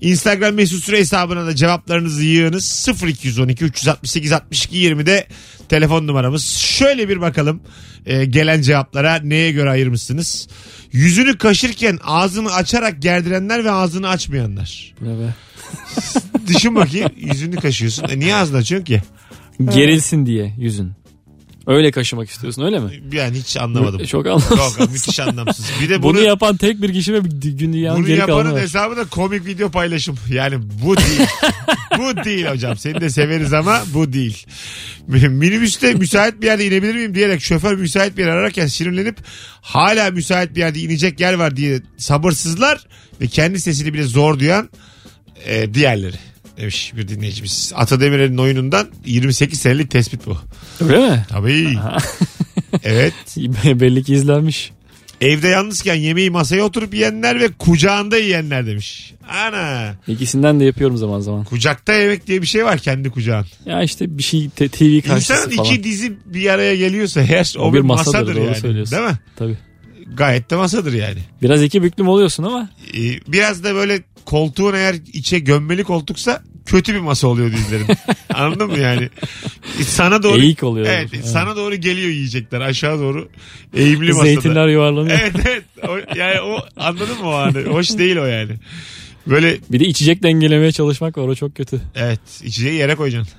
[0.01, 2.89] Instagram mesut süre hesabına da cevaplarınızı yığınız.
[3.07, 5.27] 0212 368 62 20'de
[5.69, 6.47] telefon numaramız.
[6.47, 7.61] Şöyle bir bakalım
[8.07, 10.49] e, gelen cevaplara neye göre ayırmışsınız?
[10.93, 14.95] Yüzünü kaşırken ağzını açarak gerdirenler ve ağzını açmayanlar.
[15.03, 15.35] Evet.
[16.47, 18.09] Düşün bakayım yüzünü kaşıyorsun.
[18.09, 19.03] E niye ağzını açıyorsun ki?
[19.75, 20.93] Gerilsin diye yüzün.
[21.69, 22.91] Öyle kaşımak istiyorsun öyle mi?
[23.13, 24.05] Yani hiç anlamadım.
[24.05, 24.77] Çok anlamsız.
[24.79, 25.67] Çok müthiş anlamsız.
[25.83, 28.97] Bir de bunu, Bunu yapan tek bir kişi ve gün dünyanın bunu geri yapanın hesabı
[28.97, 30.19] da komik video paylaşım.
[30.31, 30.55] Yani
[30.85, 31.29] bu değil.
[31.99, 32.77] bu değil hocam.
[32.77, 34.47] Seni de severiz ama bu değil.
[35.09, 39.17] Minibüste müsait bir yerde inebilir miyim diyerek şoför müsait bir yer ararken sinirlenip
[39.61, 42.87] hala müsait bir yerde inecek yer var diye sabırsızlar
[43.21, 44.71] ve kendi sesini bile zor duyan
[45.47, 46.17] e, diğerleri
[46.61, 47.73] demiş bir dinleyicimiz.
[47.77, 50.37] Atademir'in oyunundan 28 senelik tespit bu.
[50.85, 51.27] Öyle mi?
[51.29, 51.79] Tabii.
[52.83, 53.15] evet.
[53.65, 54.73] Belli ki izlenmiş.
[55.21, 59.15] Evde yalnızken yemeği masaya oturup yiyenler ve kucağında yiyenler demiş.
[59.29, 59.95] Ana.
[60.09, 61.45] İkisinden de yapıyorum zaman zaman.
[61.45, 63.47] Kucakta yemek diye bir şey var kendi kucağın.
[63.67, 65.69] Ya işte bir şey te- TV karşısı İnsanın falan.
[65.75, 68.57] iki dizi bir araya geliyorsa eğer o, O bir masadır, masadır, yani.
[68.57, 68.97] söylüyorsun.
[68.99, 69.19] Değil mi?
[69.37, 69.59] Tabii.
[70.15, 71.19] Gayet de masadır yani.
[71.43, 76.95] Biraz iki büklüm oluyorsun ama Ee, biraz da böyle koltuğun eğer içe gömmeli koltuksa kötü
[76.95, 77.87] bir masa oluyor dizilerin.
[78.35, 79.09] Anladın mı yani?
[79.87, 80.87] Sana doğru Eğik oluyor.
[80.91, 81.25] Evet, Evet.
[81.27, 83.29] sana doğru geliyor yiyecekler aşağı doğru
[83.77, 84.25] eğimli masada.
[84.25, 85.19] zeytinler yuvarlanıyor.
[85.23, 85.63] Evet evet.
[85.89, 87.63] O, yani o anladın mı o anı?
[87.65, 88.53] Hoş değil o yani.
[89.27, 91.81] Böyle Bir de içecek dengelemeye çalışmak var o çok kötü.
[91.95, 93.35] evet içeceği yere koyacaksın.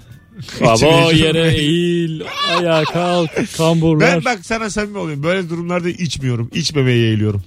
[0.61, 2.21] Baba yere eğil,
[2.57, 4.15] ayağa kalk, kamburlar.
[4.15, 5.23] Ben bak sana samimi olayım.
[5.23, 6.51] Böyle durumlarda içmiyorum.
[6.53, 7.43] İçmemeye eğiliyorum.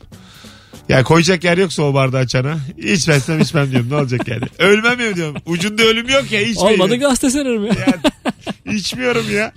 [0.89, 2.59] Ya koyacak yer yoksa o bardağı çana.
[2.79, 3.91] İçmezsem içmem diyorum.
[3.91, 4.43] Ne olacak yani?
[4.59, 5.37] Ölmem ya diyorum.
[5.47, 6.41] Ucunda ölüm yok ya.
[6.41, 6.81] içmeyeyim.
[6.81, 7.73] Olmadı gazete sererim ya.
[7.73, 9.53] Ya, içmiyorum ya.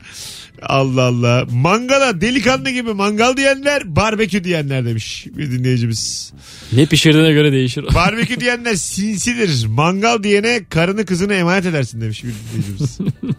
[0.62, 1.46] Allah Allah.
[1.52, 6.34] Mangala delikanlı gibi mangal diyenler barbekü diyenler demiş bir dinleyicimiz.
[6.74, 7.86] Ne pişirdiğine göre değişir.
[7.96, 9.66] Barbekü diyenler sinsidir.
[9.66, 12.98] Mangal diyene karını kızını emanet edersin demiş bir dinleyicimiz.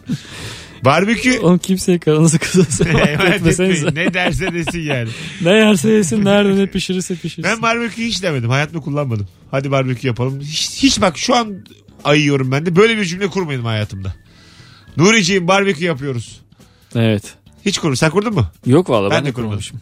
[0.85, 3.63] Barbekü Oğlum kimseye karınızı etmesenize.
[3.87, 3.95] etmeyin.
[3.95, 5.09] Ne derse desin yani.
[5.41, 7.43] Ne yerse yesin nerede ne pişirirse pişirsin.
[7.43, 8.49] Ben barbekü hiç demedim.
[8.49, 9.27] Hayatımda kullanmadım.
[9.51, 10.41] Hadi barbekü yapalım.
[10.41, 11.53] Hiç, hiç bak şu an
[12.03, 12.75] ayıyorum ben de.
[12.75, 14.15] Böyle bir cümle kurmadım hayatımda.
[14.97, 16.41] Nuriciğim barbekü yapıyoruz.
[16.95, 17.35] Evet.
[17.65, 17.95] Hiç kur.
[17.95, 18.45] Sen kurdun mu?
[18.65, 19.79] Yok valla Ben ben, de kurmamışım.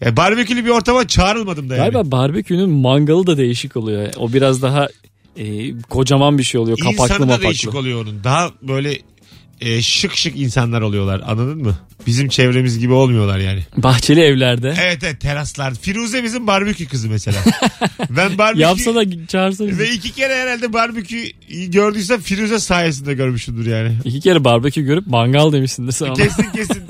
[0.00, 1.90] Ya barbekülü bir ortama çağrılmadım da yani.
[1.90, 4.08] Galiba barbekünün mangalı da değişik oluyor.
[4.16, 4.88] O biraz daha
[5.36, 6.78] e, kocaman bir şey oluyor.
[6.78, 7.42] Kapaklı İnsanı da mapaklı.
[7.44, 8.24] değişik oluyor onun.
[8.24, 8.98] Daha böyle
[9.62, 11.22] e, şık şık insanlar oluyorlar.
[11.26, 11.74] Anladın mı?
[12.06, 13.60] Bizim çevremiz gibi olmuyorlar yani.
[13.76, 14.74] Bahçeli evlerde.
[14.80, 15.74] Evet evet teraslar.
[15.74, 17.38] Firuze bizim barbekü kızı mesela.
[18.10, 18.60] ben barbekü...
[18.60, 19.78] Yapsa da çağırsa bizi.
[19.78, 21.30] Ve iki kere herhalde barbekü
[21.66, 23.96] gördüysem Firuze sayesinde görmüşümdür yani.
[24.04, 26.14] İki kere barbekü görüp mangal demişsindir sen ona.
[26.14, 26.82] Kesin kesin.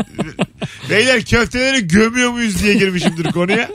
[0.92, 3.70] Beyler köfteleri gömüyor muyuz diye girmişimdir konuya.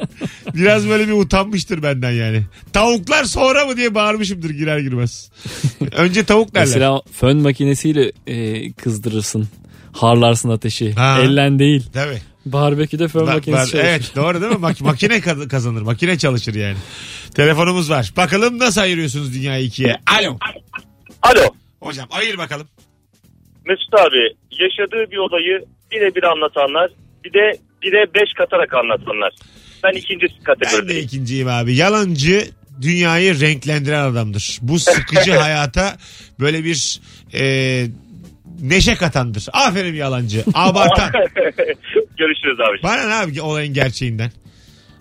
[0.55, 2.43] Biraz böyle bir utanmıştır benden yani.
[2.73, 5.31] Tavuklar sonra mı diye bağırmışımdır girer girmez.
[5.91, 6.65] Önce tavuk derler.
[6.67, 9.47] Mesela fön makinesiyle e, kızdırırsın.
[9.93, 10.93] Harlarsın ateşi.
[10.93, 11.19] Ha.
[11.21, 11.83] Ellen değil.
[11.93, 12.21] Tabii.
[12.45, 13.79] Barbeküde fön Ba- makinesi ba- çalışır.
[13.89, 14.57] evet doğru değil mi?
[14.57, 15.81] Mak- makine kaz- kazanır.
[15.81, 16.77] Makine çalışır yani.
[17.35, 18.13] Telefonumuz var.
[18.17, 19.95] Bakalım nasıl ayırıyorsunuz dünyayı ikiye?
[20.19, 20.37] Alo.
[21.21, 21.41] Alo.
[21.81, 22.67] Hocam ayır bakalım.
[23.65, 24.17] Mesut abi
[24.51, 26.91] yaşadığı bir olayı birebir anlatanlar
[27.25, 29.33] bir de bire beş katarak anlatanlar.
[29.83, 31.05] Ben ikinci Ben de kategorideyim.
[31.05, 31.75] ikinciyim abi.
[31.75, 32.47] Yalancı
[32.81, 34.59] dünyayı renklendiren adamdır.
[34.61, 35.97] Bu sıkıcı hayata
[36.39, 36.99] böyle bir
[37.33, 37.85] e,
[38.61, 39.45] neşe katandır.
[39.53, 40.43] Aferin yalancı.
[40.53, 41.11] Abartan.
[42.17, 42.83] Görüşürüz abi.
[42.83, 44.31] Bana ne abi olayın gerçeğinden?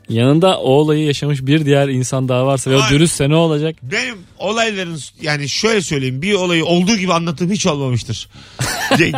[0.08, 2.90] Yanında o olayı yaşamış bir diğer insan daha varsa ve o Ay.
[2.90, 3.76] dürüstse ne olacak?
[3.82, 8.28] Benim olayların yani şöyle söyleyeyim bir olayı olduğu gibi anlattığım hiç olmamıştır.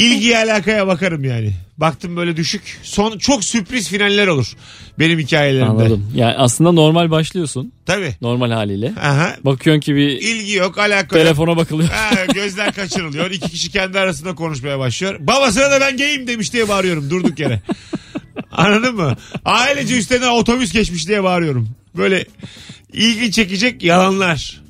[0.00, 1.52] İlgiye alakaya bakarım yani.
[1.78, 2.80] Baktım böyle düşük.
[2.82, 4.52] Son çok sürpriz finaller olur
[4.98, 5.70] benim hikayelerimde.
[5.70, 6.12] Anladım.
[6.14, 7.72] Yani aslında normal başlıyorsun.
[7.86, 8.14] Tabii.
[8.22, 8.92] Normal haliyle.
[9.00, 9.36] Aha.
[9.44, 11.10] Bakıyorsun ki bir İlgi yok alaka yok.
[11.10, 11.88] telefona bakılıyor.
[11.88, 13.30] Ha, gözler kaçırılıyor.
[13.30, 15.16] İki kişi kendi arasında konuşmaya başlıyor.
[15.20, 17.62] Babasına da ben geyim demiş diye bağırıyorum durduk yere.
[18.52, 19.16] Anladın mı?
[19.44, 21.68] Ailece üstüne otobüs geçmiş diye bağırıyorum.
[21.96, 22.24] Böyle
[22.92, 24.60] ilgi çekecek yalanlar.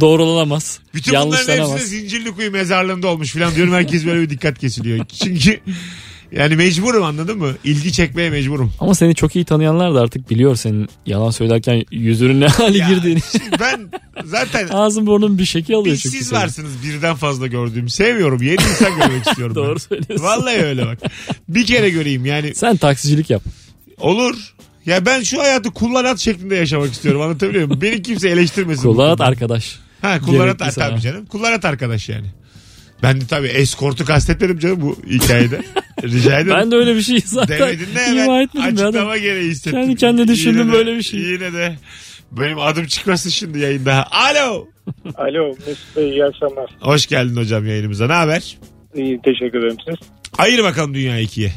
[0.00, 0.78] Doğrulanamaz.
[0.94, 1.86] Bütün bunların hepsi.
[1.86, 3.72] Zincirlikuyu mezarlığında olmuş falan diyorum.
[3.74, 5.04] Herkes böyle bir dikkat kesiliyor.
[5.24, 5.60] Çünkü
[6.32, 7.52] yani mecburum anladın mı?
[7.64, 8.72] İlgi çekmeye mecburum.
[8.80, 12.88] Ama seni çok iyi tanıyanlar da artık biliyor senin yalan söylerken yüzünün ne hale Ya,
[12.88, 13.20] girdiğini.
[13.60, 13.88] ben
[14.24, 16.16] zaten Ağzın burnun bir şekil alıyor çünkü.
[16.18, 16.40] siz senin.
[16.40, 17.88] varsınız birden fazla gördüğüm.
[17.88, 18.42] Sevmiyorum.
[18.42, 19.56] Yeni insan görmek istiyorum.
[19.56, 19.64] ben.
[19.64, 20.26] Doğru söylüyorsun.
[20.26, 20.98] Vallahi öyle bak.
[21.48, 22.54] Bir kere göreyim yani.
[22.54, 23.42] Sen taksicilik yap.
[24.00, 24.34] Olur.
[24.86, 27.80] Ya ben şu hayatı kullanat şeklinde yaşamak istiyorum anlatabiliyor muyum?
[27.80, 28.82] Beni kimse eleştirmesin.
[28.82, 29.78] Kullanat arkadaş.
[30.02, 31.26] Ha kullanat ar- canım.
[31.26, 32.26] Kullanat arkadaş yani.
[33.02, 35.60] Ben de tabii eskortu kastetmedim canım bu hikayede.
[36.02, 36.56] Rica ederim.
[36.60, 39.80] Ben de öyle bir şey zaten Demedin de hemen açıklama gereği hissettim.
[39.80, 41.20] Kendi kendine düşündüm yine böyle de, bir şey.
[41.20, 41.76] Yine de
[42.32, 44.06] benim adım çıkmasın şimdi yayında.
[44.10, 44.68] Alo.
[45.14, 46.70] Alo Mesut Bey iyi akşamlar.
[46.80, 48.06] Hoş geldin hocam yayınımıza.
[48.06, 48.58] Ne haber?
[48.94, 50.08] İyi teşekkür ederim siz.
[50.38, 51.52] Ayır bakalım Dünya 2'ye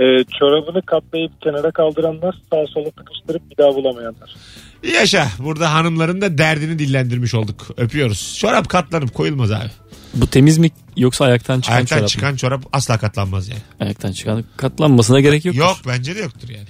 [0.00, 4.34] e, çorabını katlayıp kenara kaldıranlar sağa sola tıkıştırıp bir daha bulamayanlar.
[4.94, 7.66] Yaşa burada hanımların da derdini dillendirmiş olduk.
[7.76, 8.36] Öpüyoruz.
[8.38, 9.70] Çorap katlanıp koyulmaz abi.
[10.14, 12.08] Bu temiz mi yoksa ayaktan çıkan Ayaktan çorap mı?
[12.08, 13.60] çıkan çorap asla katlanmaz yani.
[13.80, 15.56] Ayaktan çıkan katlanmasına gerek yok.
[15.56, 16.66] Yok bence de yoktur yani.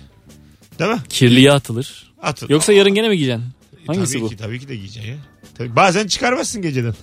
[0.79, 0.99] Değil mi?
[1.09, 2.13] Kirliye atılır.
[2.23, 2.47] Atın.
[2.51, 3.45] Yoksa yarın gene mi giyeceksin?
[3.83, 4.29] E, Hangisi tabii bu?
[4.29, 5.17] ki tabii ki de giyeceksin ya.
[5.61, 6.95] Tabii, bazen çıkarmazsın geceden.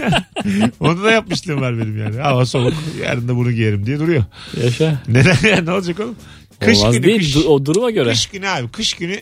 [0.80, 2.16] Onu da yapmışlığım var benim yani.
[2.16, 2.74] Hava soğuk.
[3.02, 4.24] Yarın da bunu giyerim diye duruyor.
[4.64, 5.02] Yaşa.
[5.08, 5.60] Neden ya?
[5.62, 6.16] Ne olacak oğlum?
[6.60, 7.18] Kış Olmaz günü değil.
[7.18, 7.34] kış.
[7.34, 8.10] Du- o duruma göre.
[8.10, 8.68] Kış günü abi.
[8.68, 9.20] Kış günü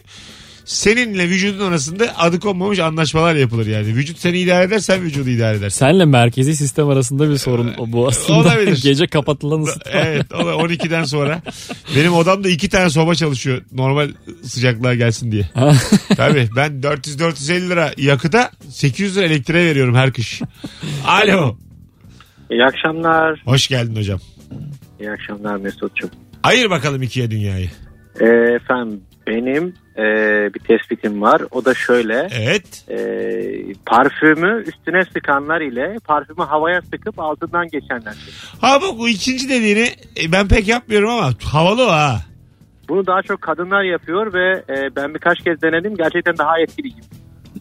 [0.66, 3.87] seninle vücudun arasında adı konmamış anlaşmalar yapılır yani.
[3.87, 5.79] Vücut seni idare eder sen vücudu idare edersin.
[5.79, 8.38] Senle merkezi sistem arasında bir sorun o bu aslında.
[8.38, 8.81] Olabilir.
[8.83, 9.90] Gece kapatılan ısıtma.
[9.94, 11.42] Evet o da 12'den sonra.
[11.96, 13.62] Benim odamda iki tane soba çalışıyor.
[13.72, 14.09] Normal
[14.42, 15.48] sıcaklığa gelsin diye.
[16.16, 20.42] Tabii ben 400-450 lira yakıta 800 lira elektriğe veriyorum her kış.
[21.07, 21.57] Alo.
[22.50, 23.42] İyi akşamlar.
[23.44, 24.20] Hoş geldin hocam.
[25.00, 26.11] İyi akşamlar Mesut'cum.
[26.42, 27.70] Ayır bakalım ikiye dünyayı.
[28.20, 28.24] Ee,
[28.55, 30.04] efendim benim e,
[30.54, 31.42] bir tespitim var.
[31.50, 32.28] O da şöyle.
[32.32, 32.85] Evet.
[32.88, 32.98] E,
[33.87, 38.14] parfümü üstüne sıkanlar ile parfümü havaya sıkıp altından geçenler.
[38.61, 39.88] Ha bak bu ikinci dediğini
[40.24, 42.20] e, ben pek yapmıyorum ama havalı o ha.
[42.88, 45.96] Bunu daha çok kadınlar yapıyor ve e, ben birkaç kez denedim.
[45.96, 47.15] Gerçekten daha etkili gibi.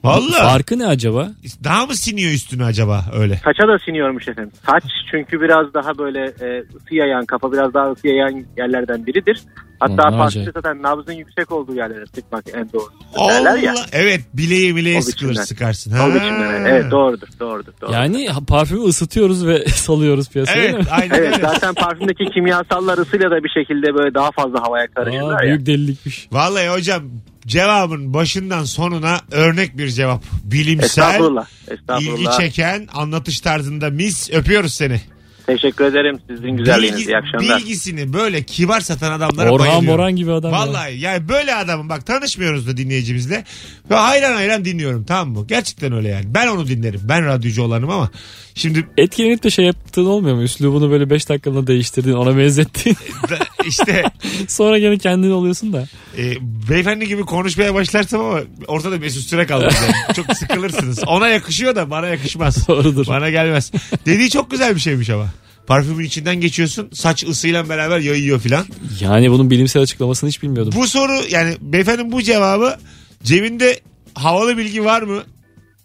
[0.06, 0.42] Vallahi.
[0.52, 1.32] Farkı ne acaba?
[1.64, 3.36] Daha mı siniyor üstüne acaba öyle?
[3.44, 4.52] Saça da siniyormuş efendim.
[4.66, 9.42] Saç çünkü biraz daha böyle e, ısı yayan, kafa biraz daha ısı yayan yerlerden biridir.
[9.80, 10.52] Hatta acayip.
[10.54, 12.92] zaten nabzın yüksek olduğu yerlere sıkmak en doğrusu
[13.30, 13.72] derler ya.
[13.72, 13.86] Allah.
[13.92, 15.46] Evet bileği bileğe O sıkılır biçimden.
[15.46, 15.92] sıkarsın.
[15.92, 16.08] O Ha.
[16.08, 16.66] biçimden.
[16.66, 17.72] Evet doğrudur doğrudur.
[17.82, 17.94] doğrudur.
[17.94, 20.90] Yani parfümü ısıtıyoruz ve salıyoruz piyasaya Evet değil mi?
[20.92, 25.46] aynen Evet zaten parfümdeki kimyasallar ısıyla da bir şekilde böyle daha fazla havaya karışırlar Aa,
[25.46, 25.50] ya.
[25.52, 26.28] büyük delilikmiş.
[26.32, 27.04] Vallahi hocam
[27.48, 30.24] cevabın başından sonuna örnek bir cevap.
[30.44, 31.48] Bilimsel, Estağfurullah.
[31.68, 32.40] ilgi Estağfurullah.
[32.40, 34.30] çeken, anlatış tarzında mis.
[34.30, 35.02] Öpüyoruz seni.
[35.48, 37.00] Teşekkür ederim sizin güzelliğiniz.
[37.00, 37.60] Bilgi- İyi akşamlar.
[37.60, 40.00] bilgisini böyle kibar satan adamlara Orhan bayılıyorum.
[40.00, 40.60] Boran gibi adam ya.
[40.60, 43.44] Vallahi yani böyle adamım bak tanışmıyoruz da dinleyicimizle
[43.92, 45.46] ve hayran hayran dinliyorum tamam mı?
[45.48, 46.26] Gerçekten öyle yani.
[46.28, 47.02] Ben onu dinlerim.
[47.04, 48.10] Ben radyocu olanım ama
[48.56, 50.44] şimdi Etkilenip de şey yaptığın olmuyor mu?
[50.44, 52.98] Üslubunu böyle 5 dakikalığına değiştirdiğin, ona benzettiğin.
[53.68, 54.04] işte
[54.48, 55.88] Sonra gene kendin oluyorsun da.
[56.18, 56.34] e,
[56.70, 59.94] beyefendi gibi konuşmaya başlarsam ama ortada Mesut Süre kalmaz yani.
[60.16, 61.00] Çok sıkılırsınız.
[61.08, 62.68] Ona yakışıyor da bana yakışmaz.
[62.68, 63.08] Doğrudur.
[63.08, 63.72] Bana gelmez.
[64.06, 65.28] Dediği çok güzel bir şeymiş ama.
[65.68, 68.66] Parfümün içinden geçiyorsun saç ısıyla beraber yayıyor filan.
[69.00, 70.74] Yani bunun bilimsel açıklamasını hiç bilmiyordum.
[70.76, 72.78] Bu soru yani beyefendinin bu cevabı
[73.24, 73.80] cebinde
[74.16, 75.24] havalı bilgi var mı?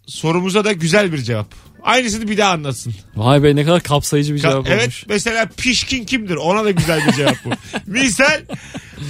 [0.07, 1.55] Sorumuza da güzel bir cevap.
[1.83, 2.95] Aynısını bir daha anlatsın.
[3.17, 5.05] Vay be ne kadar kapsayıcı bir Ka- cevap evet olmuş.
[5.09, 6.37] mesela pişkin kimdir?
[6.37, 7.51] Ona da güzel bir cevap bu.
[7.87, 8.41] Misal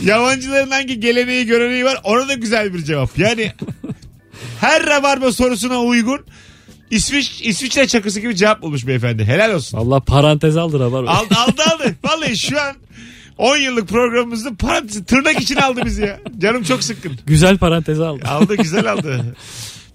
[0.04, 2.00] yabancıların hangi geleneği göreneği var?
[2.04, 3.18] Ona da güzel bir cevap.
[3.18, 3.52] Yani
[4.60, 6.20] her rabarba sorusuna uygun
[6.90, 9.24] İsviç, İsviçre çakısı gibi cevap bulmuş beyefendi.
[9.24, 9.78] Helal olsun.
[9.78, 10.98] Allah parantez aldır haber.
[10.98, 11.94] Aldı aldı aldı.
[12.04, 12.76] Vallahi şu an
[13.38, 16.20] 10 yıllık programımızda parantezi tırnak için aldı bizi ya.
[16.38, 17.12] Canım çok sıkkın.
[17.26, 18.28] Güzel parantez aldı.
[18.28, 19.36] Aldı güzel aldı.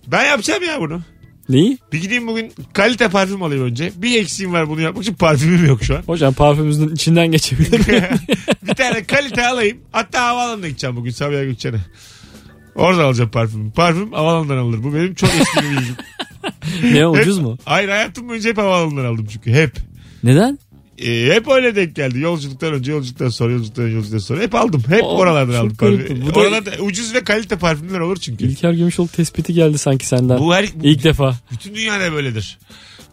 [0.07, 1.01] Ben yapacağım ya bunu.
[1.49, 1.77] Neyi?
[1.93, 3.91] Bir gideyim bugün kalite parfüm alayım önce.
[3.95, 6.01] Bir eksiğim var bunu yapmak için parfümüm yok şu an.
[6.01, 8.03] Hocam parfümümüzün içinden geçebilir miyim?
[8.67, 9.77] bir tane kalite alayım.
[9.91, 11.79] Hatta havaalanına gideceğim bugün Sabiha Gökçen'e.
[12.75, 13.71] Orada alacağım parfümü.
[13.71, 14.83] Parfüm havaalanından alınır.
[14.83, 15.95] Bu benim çok eski bir bilgim.
[16.83, 17.57] ne ucuz Hep- mu?
[17.65, 19.51] Hayır hayatım boyunca hep havaalanından aldım çünkü.
[19.53, 19.71] Hep.
[20.23, 20.59] Neden?
[20.97, 22.19] Ee, hep öyle denk geldi.
[22.19, 24.41] Yolculuktan önce, yolculuktan sonra, yolculuktan önce, yolculuktan sonra.
[24.41, 24.83] Hep aldım.
[24.89, 25.97] Hep Aa, oralardan çok aldım.
[25.97, 26.21] parfüm.
[26.25, 28.45] Bu da- Orada ucuz ve kalite parfümler olur çünkü.
[28.45, 30.39] İlker Gümüşoluk tespiti geldi sanki senden.
[30.39, 31.35] Bu her, İlk defa.
[31.51, 32.57] bütün dünyada böyledir.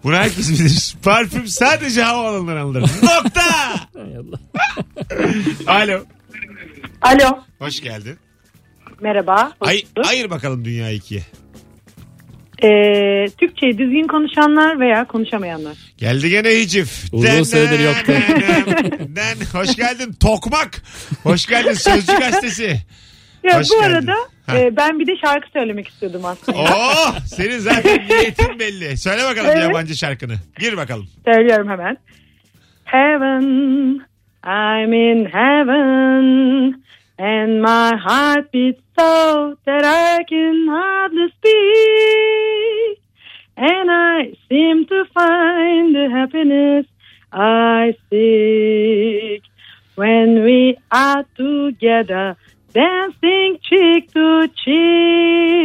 [0.04, 0.94] Bunu herkes bilir.
[1.02, 2.80] Parfüm sadece havaalanından alınır.
[3.02, 3.42] Nokta.
[5.66, 6.04] Alo.
[7.02, 7.38] Alo.
[7.58, 8.16] Hoş geldin.
[9.00, 9.52] Merhaba.
[9.60, 11.22] hoş Ay, ayır bakalım dünyayı ikiye.
[12.64, 15.76] Ee, Türkçeyi düzgün konuşanlar veya konuşamayanlar.
[15.98, 17.04] Geldi gene hicif.
[17.12, 18.12] Uzun süredir yoktu.
[19.16, 20.82] Den, hoş geldin Tokmak.
[21.22, 22.76] Hoş geldin Sözcü Gazetesi.
[23.44, 23.94] Ya Hoş bu geldin.
[23.94, 24.14] arada
[24.46, 24.58] Ha.
[24.58, 26.58] e, ben bir de şarkı söylemek istiyordum aslında.
[26.58, 28.96] Oh senin zaten niyetin belli.
[28.98, 29.62] Söyle bakalım Evet.
[29.62, 30.34] yabancı şarkını.
[30.58, 31.06] Gir bakalım.
[31.24, 31.96] Söylüyorum hemen.
[32.84, 33.42] Heaven,
[34.46, 36.82] I'm in heaven.
[37.18, 42.51] And my heart beats so that I can hardly speak.
[43.56, 46.86] And I seem to find the happiness
[47.32, 49.42] I seek.
[49.94, 52.36] When we are together,
[52.72, 55.61] dancing cheek to cheek.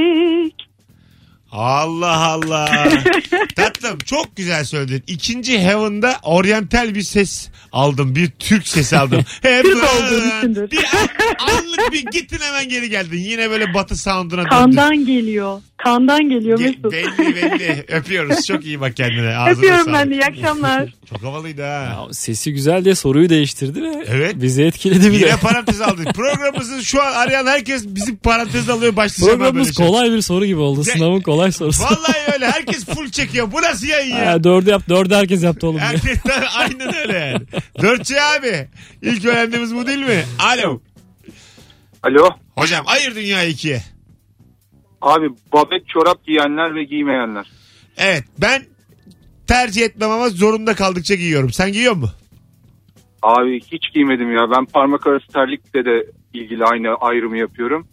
[1.62, 2.90] Allah Allah.
[3.56, 5.04] Tatlım çok güzel söyledin.
[5.08, 8.16] İkinci Heaven'da oryantal bir ses aldım.
[8.16, 9.22] Bir Türk sesi aldım.
[9.42, 9.72] Heaven.
[9.72, 10.72] olduğun içindir.
[10.72, 13.18] Bir an- anlık bir gittin hemen geri geldin.
[13.18, 14.50] Yine böyle batı sound'una döndün.
[14.50, 15.62] Kandan geliyor.
[15.78, 16.92] Kandan geliyor Ge- Mesut.
[16.92, 17.86] belli belli.
[17.92, 18.46] Öpüyoruz.
[18.46, 19.36] Çok iyi bak kendine.
[19.38, 19.94] Ağzına Öpüyorum sağlık.
[20.00, 20.16] ben de.
[20.16, 20.94] İyi akşamlar.
[21.10, 21.68] Çok havalıydı ha.
[21.68, 24.36] Ya, sesi güzel diye soruyu değiştirdi ve Evet.
[24.42, 25.36] bizi etkiledi bir Yine de.
[25.42, 26.04] parantez aldı.
[26.16, 28.96] Programımızın şu an arayan herkes bizim parantez alıyor.
[28.96, 29.86] Başlayacağım ben böyle Programımız şey.
[29.88, 30.84] kolay bir soru gibi oldu.
[30.84, 31.84] Sınavın kolay sorusu.
[31.84, 32.46] Vallahi öyle.
[32.52, 33.52] Herkes full çekiyor.
[33.52, 34.32] Bu nasıl yayın ya?
[34.32, 34.82] Ha, dördü yap.
[34.90, 35.80] Dördü herkes yaptı oğlum.
[35.80, 35.90] diye.
[35.90, 37.46] Erkekler aynen öyle yani.
[37.82, 38.68] Dörtçü abi.
[39.02, 40.24] İlk öğrendiğimiz bu değil mi?
[40.40, 40.82] Alo.
[42.04, 42.30] Alo.
[42.56, 43.82] Hocam ayır dünyayı ikiye.
[45.02, 47.46] Abi babet çorap giyenler ve giymeyenler.
[47.98, 48.62] Evet ben
[49.48, 51.52] tercih etmem ama zorunda kaldıkça giyiyorum.
[51.52, 52.10] Sen giyiyor mu?
[53.22, 54.42] Abi hiç giymedim ya.
[54.58, 57.88] Ben parmak arası terlikle de ilgili aynı ayrımı yapıyorum.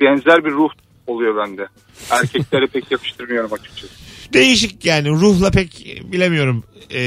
[0.00, 0.70] Benzer bir ruh
[1.08, 1.68] oluyor bende.
[2.10, 3.92] Erkeklere pek yakıştırmıyorum açıkçası.
[4.32, 7.00] Değişik yani ruhla pek bilemiyorum e,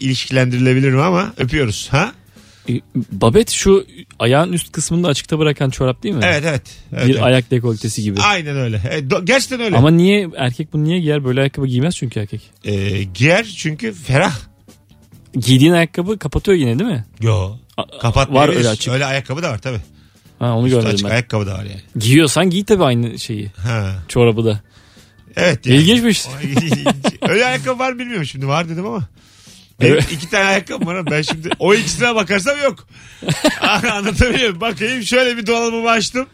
[0.00, 1.88] ilişkilendirilebilir mi ama öpüyoruz.
[1.90, 2.12] Ha?
[2.68, 2.72] E,
[3.12, 3.86] Babet şu
[4.18, 6.20] ayağın üst kısmını da açıkta bırakan çorap değil mi?
[6.24, 6.62] Evet evet.
[6.92, 7.22] evet, bir evet.
[7.22, 8.20] ayak dekoltesi gibi.
[8.20, 8.80] Aynen öyle.
[8.90, 9.76] Evet, do- gerçekten öyle.
[9.76, 11.24] Ama niye erkek bunu niye giyer?
[11.24, 12.50] Böyle ayakkabı giymez çünkü erkek.
[12.64, 14.38] E, giyer çünkü ferah.
[15.34, 17.04] Giydiğin ayakkabı kapatıyor yine değil mi?
[17.20, 17.56] Yo.
[18.00, 18.54] Kapatmayabilir.
[18.54, 18.92] Var öyle açık.
[18.92, 19.80] Öyle ayakkabı da var tabii.
[20.42, 21.10] Ha, onu Üstü görmedim açık ben.
[21.10, 21.80] ayakkabı da var yani.
[21.98, 23.50] Giyiyorsan giy tabii aynı şeyi.
[23.56, 23.94] Ha.
[24.08, 24.60] Çorabı da.
[25.36, 25.66] Evet.
[25.66, 26.26] İlginçmiş.
[27.28, 29.08] Öyle ayakkabı var bilmiyorum şimdi var dedim ama.
[29.80, 30.12] Benim Evet.
[30.12, 32.86] iki tane ayakkabım var ama ben şimdi o ikisine bakarsam yok.
[33.92, 34.60] Anlatabiliyor muyum?
[34.60, 36.26] Bakayım şöyle bir dolabımı açtım.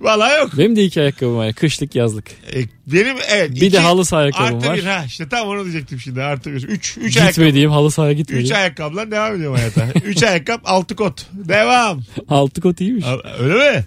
[0.00, 0.50] Valla yok.
[0.58, 1.52] Benim de iki ayakkabım var.
[1.52, 2.24] Kışlık yazlık.
[2.54, 3.50] E, benim evet.
[3.60, 4.76] Bir de halı saha ayakkabım artı var.
[4.76, 6.62] bir ha işte tam onu diyecektim şimdi artı bir.
[6.62, 7.14] Üç, üç.
[7.26, 8.56] Gitmediğim halı sahaya Üç gitmediğim.
[8.56, 9.88] ayakkabıla devam ediyorum hayata.
[10.04, 11.26] Üç ayakkabı altı kot.
[11.32, 12.02] Devam.
[12.28, 13.04] Altı kot iyiymiş.
[13.38, 13.84] Öyle mi?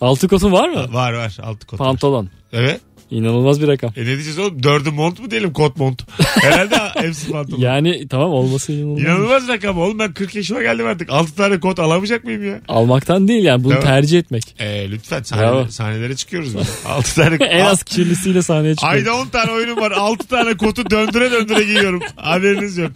[0.00, 0.92] Altı kotun var mı?
[0.92, 1.80] Var var altı kot.
[1.80, 1.86] var.
[1.86, 2.30] Pantolon.
[2.52, 2.80] Evet.
[3.10, 3.92] İnanılmaz bir rakam.
[3.96, 4.62] E ne diyeceğiz oğlum?
[4.62, 6.02] Dördü mont mu diyelim kot mont?
[6.20, 7.60] Herhalde hepsi pantolon.
[7.60, 9.00] Yani tamam olması inanılmaz.
[9.02, 11.10] İnanılmaz rakam oğlum ben 40 yaşıma geldim artık.
[11.10, 12.60] 6 tane kot alamayacak mıyım ya?
[12.68, 13.86] Almaktan değil yani bunu Tamam.
[13.88, 14.54] tercih etmek.
[14.58, 15.56] E, lütfen Bravo.
[15.58, 16.66] sahne, sahnelere çıkıyoruz böyle.
[16.86, 18.92] 6 tane en az kirlisiyle sahneye çıkıyor.
[18.92, 19.90] Ayda 10 tane oyunum var.
[19.90, 22.00] 6 tane kotu döndüre döndüre giyiyorum.
[22.16, 22.92] Haberiniz yok.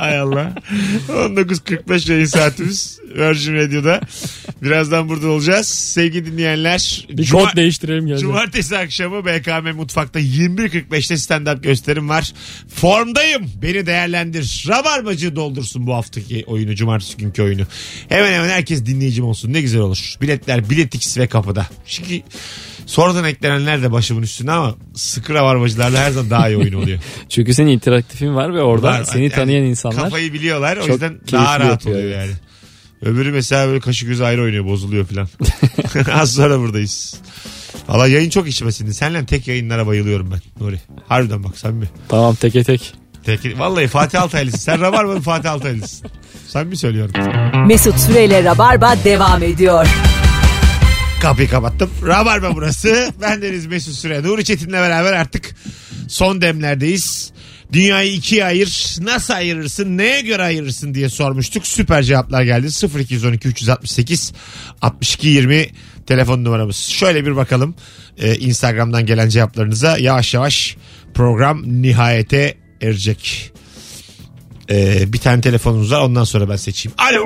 [0.00, 0.54] Hay Allah.
[1.08, 2.98] 19.45 yayın saatimiz.
[3.16, 4.00] Virgin Radio'da.
[4.62, 5.68] Birazdan burada olacağız.
[5.68, 7.06] Sevgili dinleyenler.
[7.10, 8.32] Bir Cuma- kod değiştirelim geleceğim.
[8.32, 12.32] Cumartesi akşamı BKM Mutfak'ta 21.45'te stand-up gösterim var.
[12.74, 13.50] Formdayım.
[13.62, 14.64] Beni değerlendir.
[14.68, 16.74] Rabarbacı doldursun bu haftaki oyunu.
[16.74, 17.62] Cumartesi günkü oyunu.
[18.08, 19.52] Hemen hemen herkes dinleyicim olsun.
[19.52, 20.14] Ne güzel olur.
[20.22, 21.66] Biletler Biletix ve kapıda.
[21.86, 22.22] Çünkü
[22.90, 26.98] sonradan eklenenler de başımın üstüne ama sıkı rabarbacılarla her zaman daha iyi oyun oluyor.
[27.28, 29.04] Çünkü senin interaktifin var ve orada Var.
[29.04, 30.02] seni Yani tanıyan insanlar.
[30.04, 30.76] Kafayı biliyorlar.
[30.76, 32.32] O çok yüzden keyifli daha rahat yapıyor oluyor yani.
[33.02, 35.28] Öbürü mesela böyle kaşı gözü ayrı oynuyor bozuluyor falan.
[36.20, 37.20] Az sonra buradayız.
[37.88, 38.94] Valla yayın çok içime sindi.
[38.94, 40.80] Seninle tek yayınlara bayılıyorum ben Nuri.
[41.08, 41.86] Harbiden bak samimi.
[42.08, 42.94] Tamam teke tek.
[43.24, 44.58] Tek, vallahi Fatih Altaylı'sın.
[44.58, 46.10] Sen Rabarbalı Fatih Altaylı'sın.
[46.48, 47.14] Samimi söylüyorum.
[47.66, 49.86] Mesut Süreyle Rabarba devam ediyor.
[51.20, 51.90] Kapıyı kapattım.
[52.06, 53.10] Rabarba burası.
[53.20, 54.22] Ben Deniz Mesut Süre.
[54.22, 55.54] Nuri Çetin'le beraber artık
[56.08, 57.32] son demlerdeyiz.
[57.72, 58.96] Dünyayı ikiye ayır.
[59.00, 59.98] Nasıl ayırırsın?
[59.98, 61.66] Neye göre ayırırsın diye sormuştuk.
[61.66, 62.66] Süper cevaplar geldi.
[62.98, 64.32] 0212 368
[64.82, 65.66] 62 20
[66.06, 66.76] telefon numaramız.
[66.76, 67.74] Şöyle bir bakalım.
[68.18, 70.76] Ee, Instagram'dan gelen cevaplarınıza yavaş yavaş
[71.14, 73.52] program nihayete erecek.
[74.70, 76.00] Ee, bir tane telefonumuz var.
[76.00, 76.96] Ondan sonra ben seçeyim.
[76.98, 77.24] Alo.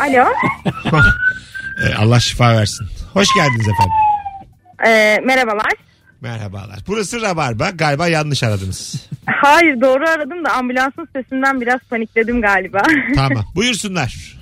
[0.00, 0.24] Alo.
[1.80, 2.86] Ee, Allah şifa versin.
[3.12, 3.92] Hoş geldiniz efendim.
[4.86, 5.72] Ee, merhabalar.
[6.20, 6.78] Merhabalar.
[6.86, 7.70] Burası Rabarba.
[7.70, 9.08] Galiba yanlış aradınız.
[9.26, 12.82] Hayır doğru aradım da ambulansın sesinden biraz panikledim galiba.
[13.14, 13.44] tamam.
[13.54, 14.38] Buyursunlar.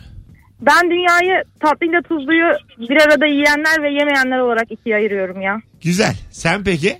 [0.60, 2.46] Ben dünyayı tatlıyla tuzluyu
[2.78, 5.62] bir arada yiyenler ve yemeyenler olarak ikiye ayırıyorum ya.
[5.82, 6.16] Güzel.
[6.30, 6.98] Sen peki?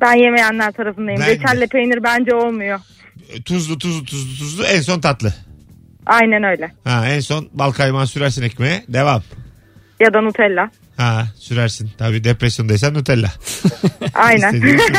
[0.00, 1.20] Ben yemeyenler tarafındayım.
[1.20, 1.26] Ben.
[1.28, 2.80] Reçelle peynir bence olmuyor.
[3.44, 5.34] Tuzlu tuzlu tuzlu tuzlu en son tatlı.
[6.06, 6.72] Aynen öyle.
[6.84, 8.84] Ha en son bal kaymağı sürersin ekmeğe.
[8.88, 9.22] Devam.
[10.00, 10.70] Ya da Nutella.
[10.96, 11.90] Ha sürersin.
[11.98, 13.32] Tabii depresyondaysan Nutella.
[14.14, 14.54] Aynen.
[14.54, 14.94] İstediğin sür.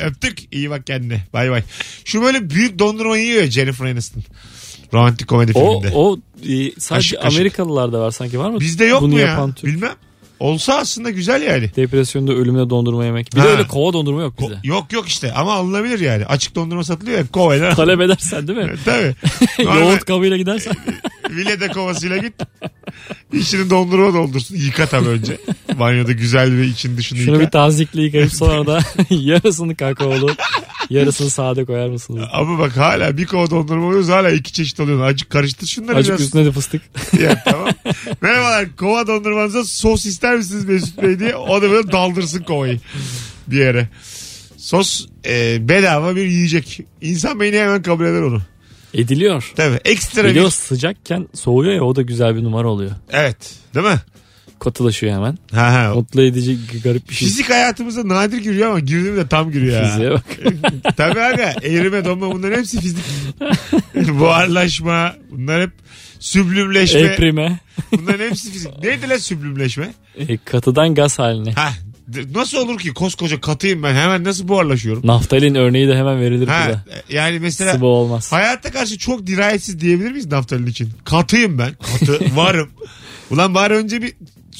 [0.00, 0.38] Öptük.
[0.54, 1.20] İyi bak kendine.
[1.32, 1.62] Bay bay.
[2.04, 4.22] Şu böyle büyük dondurma yiyor ya Jennifer Aniston.
[4.92, 5.96] Romantik komedi O, filminde.
[5.96, 7.38] o e, sadece Kaşık kaşık.
[7.38, 8.60] Amerikalılarda var sanki var mı?
[8.60, 9.26] Bizde yok Bunu mu ya?
[9.26, 9.64] yapan Türk.
[9.72, 9.92] Bilmem.
[10.42, 11.70] Olsa aslında güzel yani.
[11.76, 13.34] Depresyonda ölümüne dondurma yemek.
[13.34, 13.44] Bir Ha.
[13.44, 14.54] de öyle kova dondurma yok bizde.
[14.64, 16.26] Yok yok işte ama alınabilir yani.
[16.26, 17.74] Açık dondurma satılıyor ya kovayla.
[17.74, 18.74] Talep edersen değil mi?
[18.84, 19.14] Tabii.
[19.64, 20.72] Normal Yoğurt kabıyla gidersen.
[21.30, 22.34] Vilede kovasıyla git.
[23.32, 24.56] İçini dondurma doldursun.
[24.56, 25.36] Yıka tabii önce.
[25.78, 27.46] Banyoda güzel bir için dışını Şunu yıka.
[27.46, 30.30] bir tazikli yıkayıp sonra da yarısını kakaolu
[30.90, 32.24] yarısını sade koyar mısınız?
[32.32, 35.00] Ama bak hala bir kova dondurma oluyoruz hala iki çeşit oluyor.
[35.00, 36.26] Acık karıştır şunları Azıcık biraz.
[36.26, 36.82] üstüne de fıstık.
[37.22, 37.68] Ya, tamam.
[38.20, 41.36] Merhabalar kova dondurmanıza sos ister misiniz Mesut Bey diye.
[41.36, 42.80] O da böyle daldırsın kovayı
[43.48, 43.88] bir yere.
[44.56, 46.80] Sos e, bedava bir yiyecek.
[47.00, 48.42] İnsan beyni hemen kabul eder onu.
[48.94, 49.52] Ediliyor.
[49.56, 50.50] Tabii ekstra o bir...
[50.50, 52.90] sıcakken soğuyor ya o da güzel bir numara oluyor.
[53.10, 53.36] Evet
[53.74, 54.00] değil mi?
[54.64, 55.38] Katılaşıyor hemen.
[55.52, 55.92] Ha ha.
[55.94, 57.28] Mutlu edici garip bir şey.
[57.28, 59.82] Fizik hayatımıza nadir giriyor ama girdiğimde tam giriyor.
[59.82, 59.88] ha.
[59.90, 60.24] Fiziğe bak.
[60.96, 62.98] Tabii aga erime donma bunların hepsi fizik.
[63.94, 65.70] Buharlaşma bunlar hep
[66.20, 67.00] süblümleşme.
[67.00, 67.60] Eprime.
[67.92, 68.82] Bunların hepsi fizik.
[68.82, 69.92] Neydi lan süblümleşme?
[70.16, 71.52] E, katıdan gaz haline.
[71.52, 71.72] Ha
[72.34, 75.06] nasıl olur ki koskoca katıyım ben hemen nasıl buharlaşıyorum?
[75.06, 76.84] Naftalin örneği de hemen verilir Ha, burada.
[77.08, 78.32] yani mesela Sıvı olmaz.
[78.32, 80.90] hayatta karşı çok dirayetsiz diyebilir miyiz naftalin için?
[81.04, 81.72] Katıyım ben.
[81.98, 82.70] Katı varım.
[83.30, 84.12] Ulan bari önce bir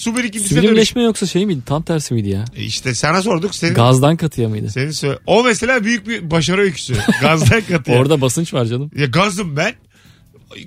[0.03, 0.69] su birikintisine dönüş.
[0.69, 1.61] Süblimleşme yoksa şey miydi?
[1.67, 2.45] Tam tersi miydi ya?
[2.57, 3.55] E İşte sana sorduk.
[3.55, 4.71] Senin, Gazdan katıya mıydı?
[4.71, 5.19] senin söyle.
[5.27, 6.95] O mesela büyük bir başarı öyküsü.
[7.21, 7.99] Gazdan katıya.
[7.99, 8.91] Orada basınç var canım.
[8.97, 9.75] Ya gazım ben.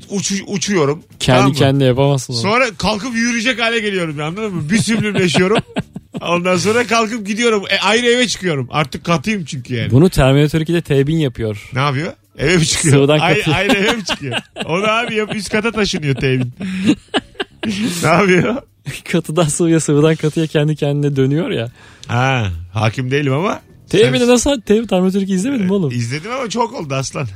[0.10, 1.04] Uçu, uçuyorum.
[1.20, 1.58] Kendi Tamam mı?
[1.58, 2.40] kendine yapamazsın onu.
[2.42, 4.70] Sonra kalkıp yürüyecek hale geliyorum anladın mı?
[4.70, 5.58] Bir süblümleşiyorum.
[6.22, 7.64] Ondan sonra kalkıp gidiyorum.
[7.70, 8.68] E, ayrı eve çıkıyorum.
[8.72, 9.92] Artık katıyım çünkü yani.
[9.92, 11.70] Bunu Terminator 2'de T-1000 yapıyor.
[11.74, 12.14] Ne yapıyor?
[12.38, 12.96] Eve mi çıkıyor?
[12.96, 14.38] Sıvıdan Ay, ayrı eve mi çıkıyor?
[14.66, 16.54] Onu abi yap üst kata taşınıyor temin.
[18.04, 18.56] ne yapıyor?
[19.12, 21.72] Katıdan sıvıya sıvıdan katıya kendi kendine dönüyor ya.
[22.08, 23.62] Ha, hakim değilim ama.
[23.90, 25.92] T-1000'de Sen- nasıl T Terminator 2 izlemedin mi oğlum?
[25.92, 27.28] İzledim ama çok oldu aslan.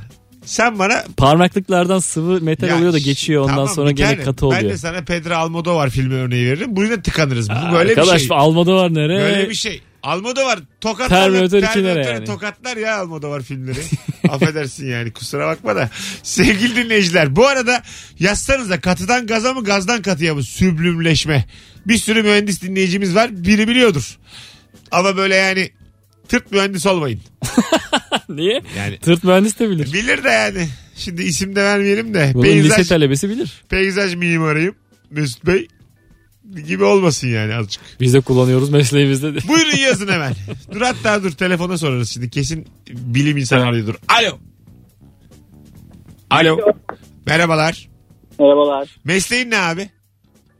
[0.44, 4.62] Sen bana Parmaklıklardan sıvı metal Ya, oluyor da geçiyor ondan tamam, sonra gene katı oluyor.
[4.62, 6.76] Ben de sana Pedro Almodovar filmi örneği veririm.
[6.76, 7.50] Buraya tıkanırız.
[7.50, 8.36] Bu böyle Arkadaş bir şey.
[8.36, 9.20] Almodovar nereye?
[9.20, 9.82] Böyle bir şey.
[10.02, 11.08] Almodovar tokatlar.
[11.24, 12.24] Terminator iki nereye yani?
[12.24, 13.78] Tokatlar ya Almodovar filmleri.
[14.28, 15.90] Affedersin yani kusura bakma da.
[16.22, 17.82] Sevgili dinleyiciler bu arada
[18.18, 21.44] yazsanıza katıdan gaza mı gazdan katıya mı süblümleşme.
[21.86, 23.30] Bir sürü mühendis dinleyicimiz var.
[23.44, 24.18] Biri biliyordur.
[24.90, 25.70] Ama böyle yani
[26.28, 27.20] tırt mühendis olmayın.
[28.28, 28.62] Niye?
[28.76, 29.92] Yani Tırt mühendis de bilir.
[29.92, 30.68] bilir de yani.
[30.96, 32.30] Şimdi isim de vermeyelim de.
[32.34, 33.62] Bunun lise Peyzaj, talebesi bilir.
[33.68, 34.74] peyzaj mimarıyım
[35.10, 35.68] Mesut Bey.
[36.66, 37.82] Gibi olmasın yani azıcık.
[38.00, 39.38] Biz de kullanıyoruz mesleğimizde de.
[39.48, 40.32] Buyurun yazın hemen.
[40.72, 42.30] Dur hatta dur telefona sorarız şimdi.
[42.30, 43.94] Kesin bilim insanı arıyordur.
[44.08, 44.38] Alo.
[46.30, 46.58] Alo.
[47.26, 47.88] Merhabalar.
[48.38, 48.88] Merhabalar.
[49.04, 49.90] Mesleğin ne abi?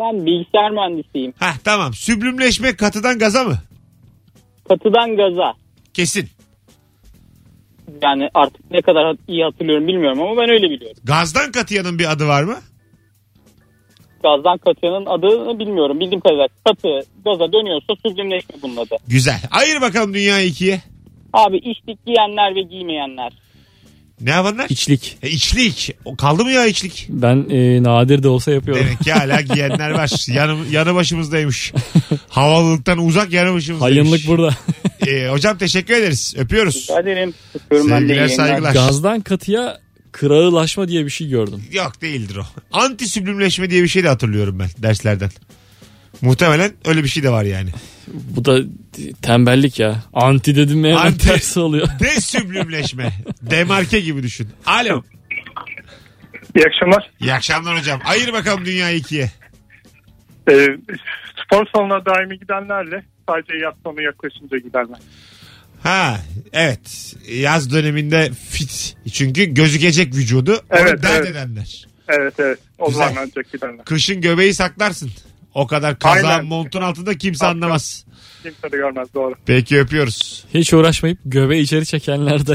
[0.01, 1.33] Ben bilgisayar mühendisiyim.
[1.39, 1.95] Hah tamam.
[1.95, 3.59] Süblümleşme katıdan gaza mı?
[4.69, 5.55] Katıdan gaza.
[5.95, 6.29] Kesin.
[8.03, 10.97] Yani artık ne kadar iyi hatırlıyorum bilmiyorum ama ben öyle biliyorum.
[11.05, 12.57] Gazdan katıyanın bir adı var mı?
[14.23, 16.01] Gazdan katıyanın adını bilmiyorum.
[16.01, 16.89] Bildiğim kadarıyla katı
[17.25, 18.97] gaza dönüyorsa süblimleşme bunun adı.
[19.09, 19.41] Güzel.
[19.51, 20.81] Ayır bakalım dünyayı ikiye.
[21.33, 23.33] Abi içlik giyenler ve giymeyenler.
[24.21, 24.67] Ne yapanlar?
[24.69, 25.19] İçlik.
[25.23, 25.97] E, içlik.
[26.05, 27.07] O kaldı mı ya içlik?
[27.09, 28.85] Ben e, nadir de olsa yapıyorum.
[28.85, 30.27] Demek ki hala giyenler var.
[30.35, 31.73] Yanı, yanı başımızdaymış.
[32.29, 33.99] Havalılıktan uzak yanı başımızdaymış.
[33.99, 34.51] Hayınlık burada.
[35.07, 36.35] E, hocam teşekkür ederiz.
[36.39, 36.77] Öpüyoruz.
[36.83, 37.35] Rica ederim.
[37.55, 38.09] Öpüyorum ben de.
[38.09, 38.73] Sevgiler saygılar.
[38.73, 39.81] Gazdan katıya
[40.13, 41.65] kırağılaşma diye bir şey gördüm.
[41.73, 42.43] Yok değildir o.
[42.73, 45.31] Anti süblimleşme diye bir şey de hatırlıyorum ben derslerden.
[46.21, 47.71] Muhtemelen öyle bir şey de var yani.
[48.07, 48.59] Bu da
[49.23, 50.03] tembellik ya.
[50.13, 51.27] Anti dedim mi hemen Anti.
[51.29, 51.89] tersi oluyor.
[52.01, 53.13] Desüblimleşme.
[53.43, 54.49] Demarke gibi düşün.
[54.67, 55.03] Alo.
[56.57, 57.11] İyi akşamlar.
[57.21, 58.01] İyi akşamlar hocam.
[58.05, 59.31] Ayır bakalım dünyayı ikiye.
[60.51, 60.67] Ee,
[61.45, 64.99] spor salonuna daimi gidenlerle sadece yaz sonu yaklaşınca gidenler.
[65.83, 66.21] Ha
[66.53, 67.15] evet.
[67.33, 68.97] Yaz döneminde fit.
[69.13, 70.53] Çünkü gözükecek vücudu.
[70.53, 71.31] Onu Evet, dert evet.
[71.31, 71.87] edenler.
[72.09, 72.59] Evet evet.
[72.79, 73.09] O Güzel.
[73.09, 73.85] zaman ancak gidenler.
[73.85, 75.11] Kışın göbeği saklarsın.
[75.55, 76.45] O kadar kaza Aynen.
[76.45, 78.05] montun altında kimse anlamaz.
[78.43, 79.35] Kimse de görmez doğru.
[79.47, 80.45] Peki öpüyoruz.
[80.55, 82.53] Hiç uğraşmayıp göbeği içeri çekenler de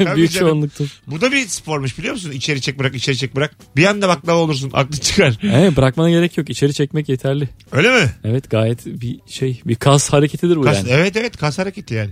[0.00, 0.48] Ya, büyük canım.
[0.48, 0.88] çoğunluktur.
[1.06, 2.30] Bu da bir spormuş biliyor musun?
[2.30, 3.54] İçeri çek bırak içeri çek bırak.
[3.76, 5.38] Bir anda baklava olursun aklı çıkar.
[5.42, 6.50] Evet bırakmana gerek yok.
[6.50, 7.48] İçeri çekmek yeterli.
[7.72, 8.10] Öyle mi?
[8.24, 10.88] Evet gayet bir şey bir kas hareketidir bu Kas, yani.
[10.90, 12.10] Evet evet kas hareketi yani.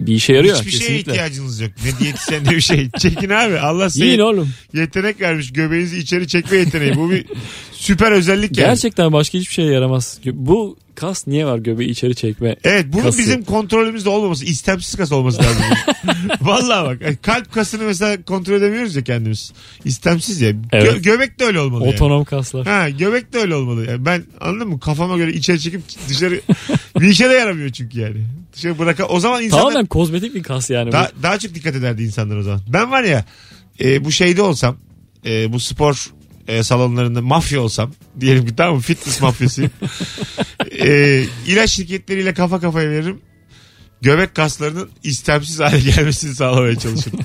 [0.00, 1.12] Bir işe yarıyor Hiçbir şeye kesinlikle.
[1.12, 1.70] ihtiyacınız yok.
[1.84, 2.90] Ne diyetisyen ne bir şey.
[2.98, 3.58] Çekin abi.
[3.58, 4.50] Allah size Yiyin oğlum.
[4.74, 5.52] yetenek vermiş.
[5.52, 6.96] Göbeğinizi içeri çekme yeteneği.
[6.96, 7.24] Bu bir
[7.72, 8.68] süper özellik yani.
[8.68, 10.18] Gerçekten başka hiçbir şeye yaramaz.
[10.32, 12.56] Bu kas niye var göbeği içeri çekme?
[12.64, 13.18] Evet bunun kası?
[13.18, 15.62] bizim kontrolümüzde olmaması istemsiz kas olması lazım.
[16.40, 19.52] Vallahi bak e, kalp kasını mesela kontrol edemiyoruz ya kendimiz.
[19.84, 20.50] İstemsiz ya.
[20.50, 21.04] Gö- Evet.
[21.04, 21.94] göbek de öyle olmalı yani.
[21.94, 22.66] Otonom kaslar.
[22.66, 23.86] Ha göbek de öyle olmalı.
[23.90, 24.80] Yani ben anladın mı?
[24.80, 26.40] Kafama göre içeri çekip dışarı
[27.00, 28.16] bir işe de yaramıyor çünkü yani.
[28.56, 28.98] Dışarı bırak.
[29.08, 30.92] O zaman insanlar Tamamen kozmetik bir kas yani.
[30.92, 32.60] daha, daha çok dikkat ederdi insanlar o zaman.
[32.68, 33.24] Ben var ya
[33.80, 34.76] e, bu şeyde olsam
[35.26, 36.12] e, bu spor
[36.48, 39.70] e, salonlarında mafya olsam diyelim ki tamam fitness mafyasıyım.
[40.80, 43.20] e, ilaç şirketleriyle kafa kafaya veririm.
[44.02, 47.20] Göbek kaslarının istemsiz hale gelmesini sağlamaya çalışırım.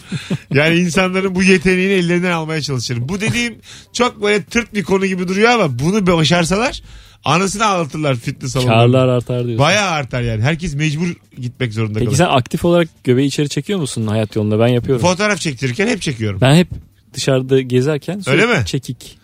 [0.53, 3.09] Yani insanların bu yeteneğini ellerinden almaya çalışırım.
[3.09, 3.55] Bu dediğim
[3.93, 6.81] çok böyle tırt bir konu gibi duruyor ama bunu başarsalar
[7.23, 8.81] anasını ağlatırlar fitness salonlarında.
[8.97, 9.59] Karlar artar diyorsun.
[9.65, 10.41] Bayağı artar yani.
[10.43, 11.07] Herkes mecbur
[11.41, 12.17] gitmek zorunda Peki kalır.
[12.17, 14.59] sen aktif olarak göbeği içeri çekiyor musun hayat yolunda?
[14.59, 15.01] Ben yapıyorum.
[15.07, 16.41] Fotoğraf çektirirken hep çekiyorum.
[16.41, 16.67] ben hep
[17.13, 18.65] dışarıda gezerken Öyle sürekli mi?
[18.65, 19.17] çekik.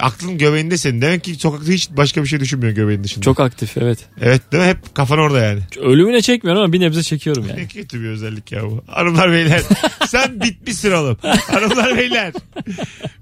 [0.00, 1.02] Aklın göbeğinde senin.
[1.02, 3.24] Demek ki sokakta hiç başka bir şey düşünmüyor göbeğin dışında.
[3.24, 3.98] Çok aktif evet.
[4.20, 4.68] Evet değil mi?
[4.68, 5.60] Hep kafan orada yani.
[5.80, 7.60] Ölümüne çekmiyorum ama bir nebze çekiyorum yani.
[7.60, 8.84] Ne kötü bir özellik ya bu.
[8.86, 9.62] Hanımlar beyler.
[10.08, 11.16] sen bitmişsin oğlum.
[11.50, 12.32] Hanımlar beyler.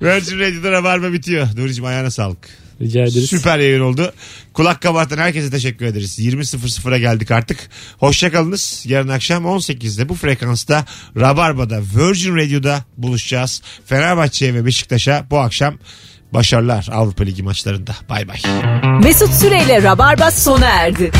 [0.02, 1.46] Virgin Radio'da Rabarba bitiyor.
[1.56, 2.48] Nuri'cim ayağına sağlık.
[2.80, 3.30] Rica ederiz.
[3.30, 4.12] Süper yayın oldu.
[4.52, 6.18] Kulak kabartan herkese teşekkür ederiz.
[6.18, 7.58] 20.00'a geldik artık.
[7.98, 8.82] Hoşçakalınız.
[8.86, 10.84] Yarın akşam 18'de bu frekansta
[11.16, 13.62] Rabarba'da Virgin Radio'da buluşacağız.
[13.86, 15.78] Fenerbahçe'ye ve Beşiktaş'a bu akşam
[16.32, 17.92] başarılar Avrupa Ligi maçlarında.
[18.08, 18.38] Bay bay.
[19.02, 21.10] Mesut Süreyle Rabarba sona erdi.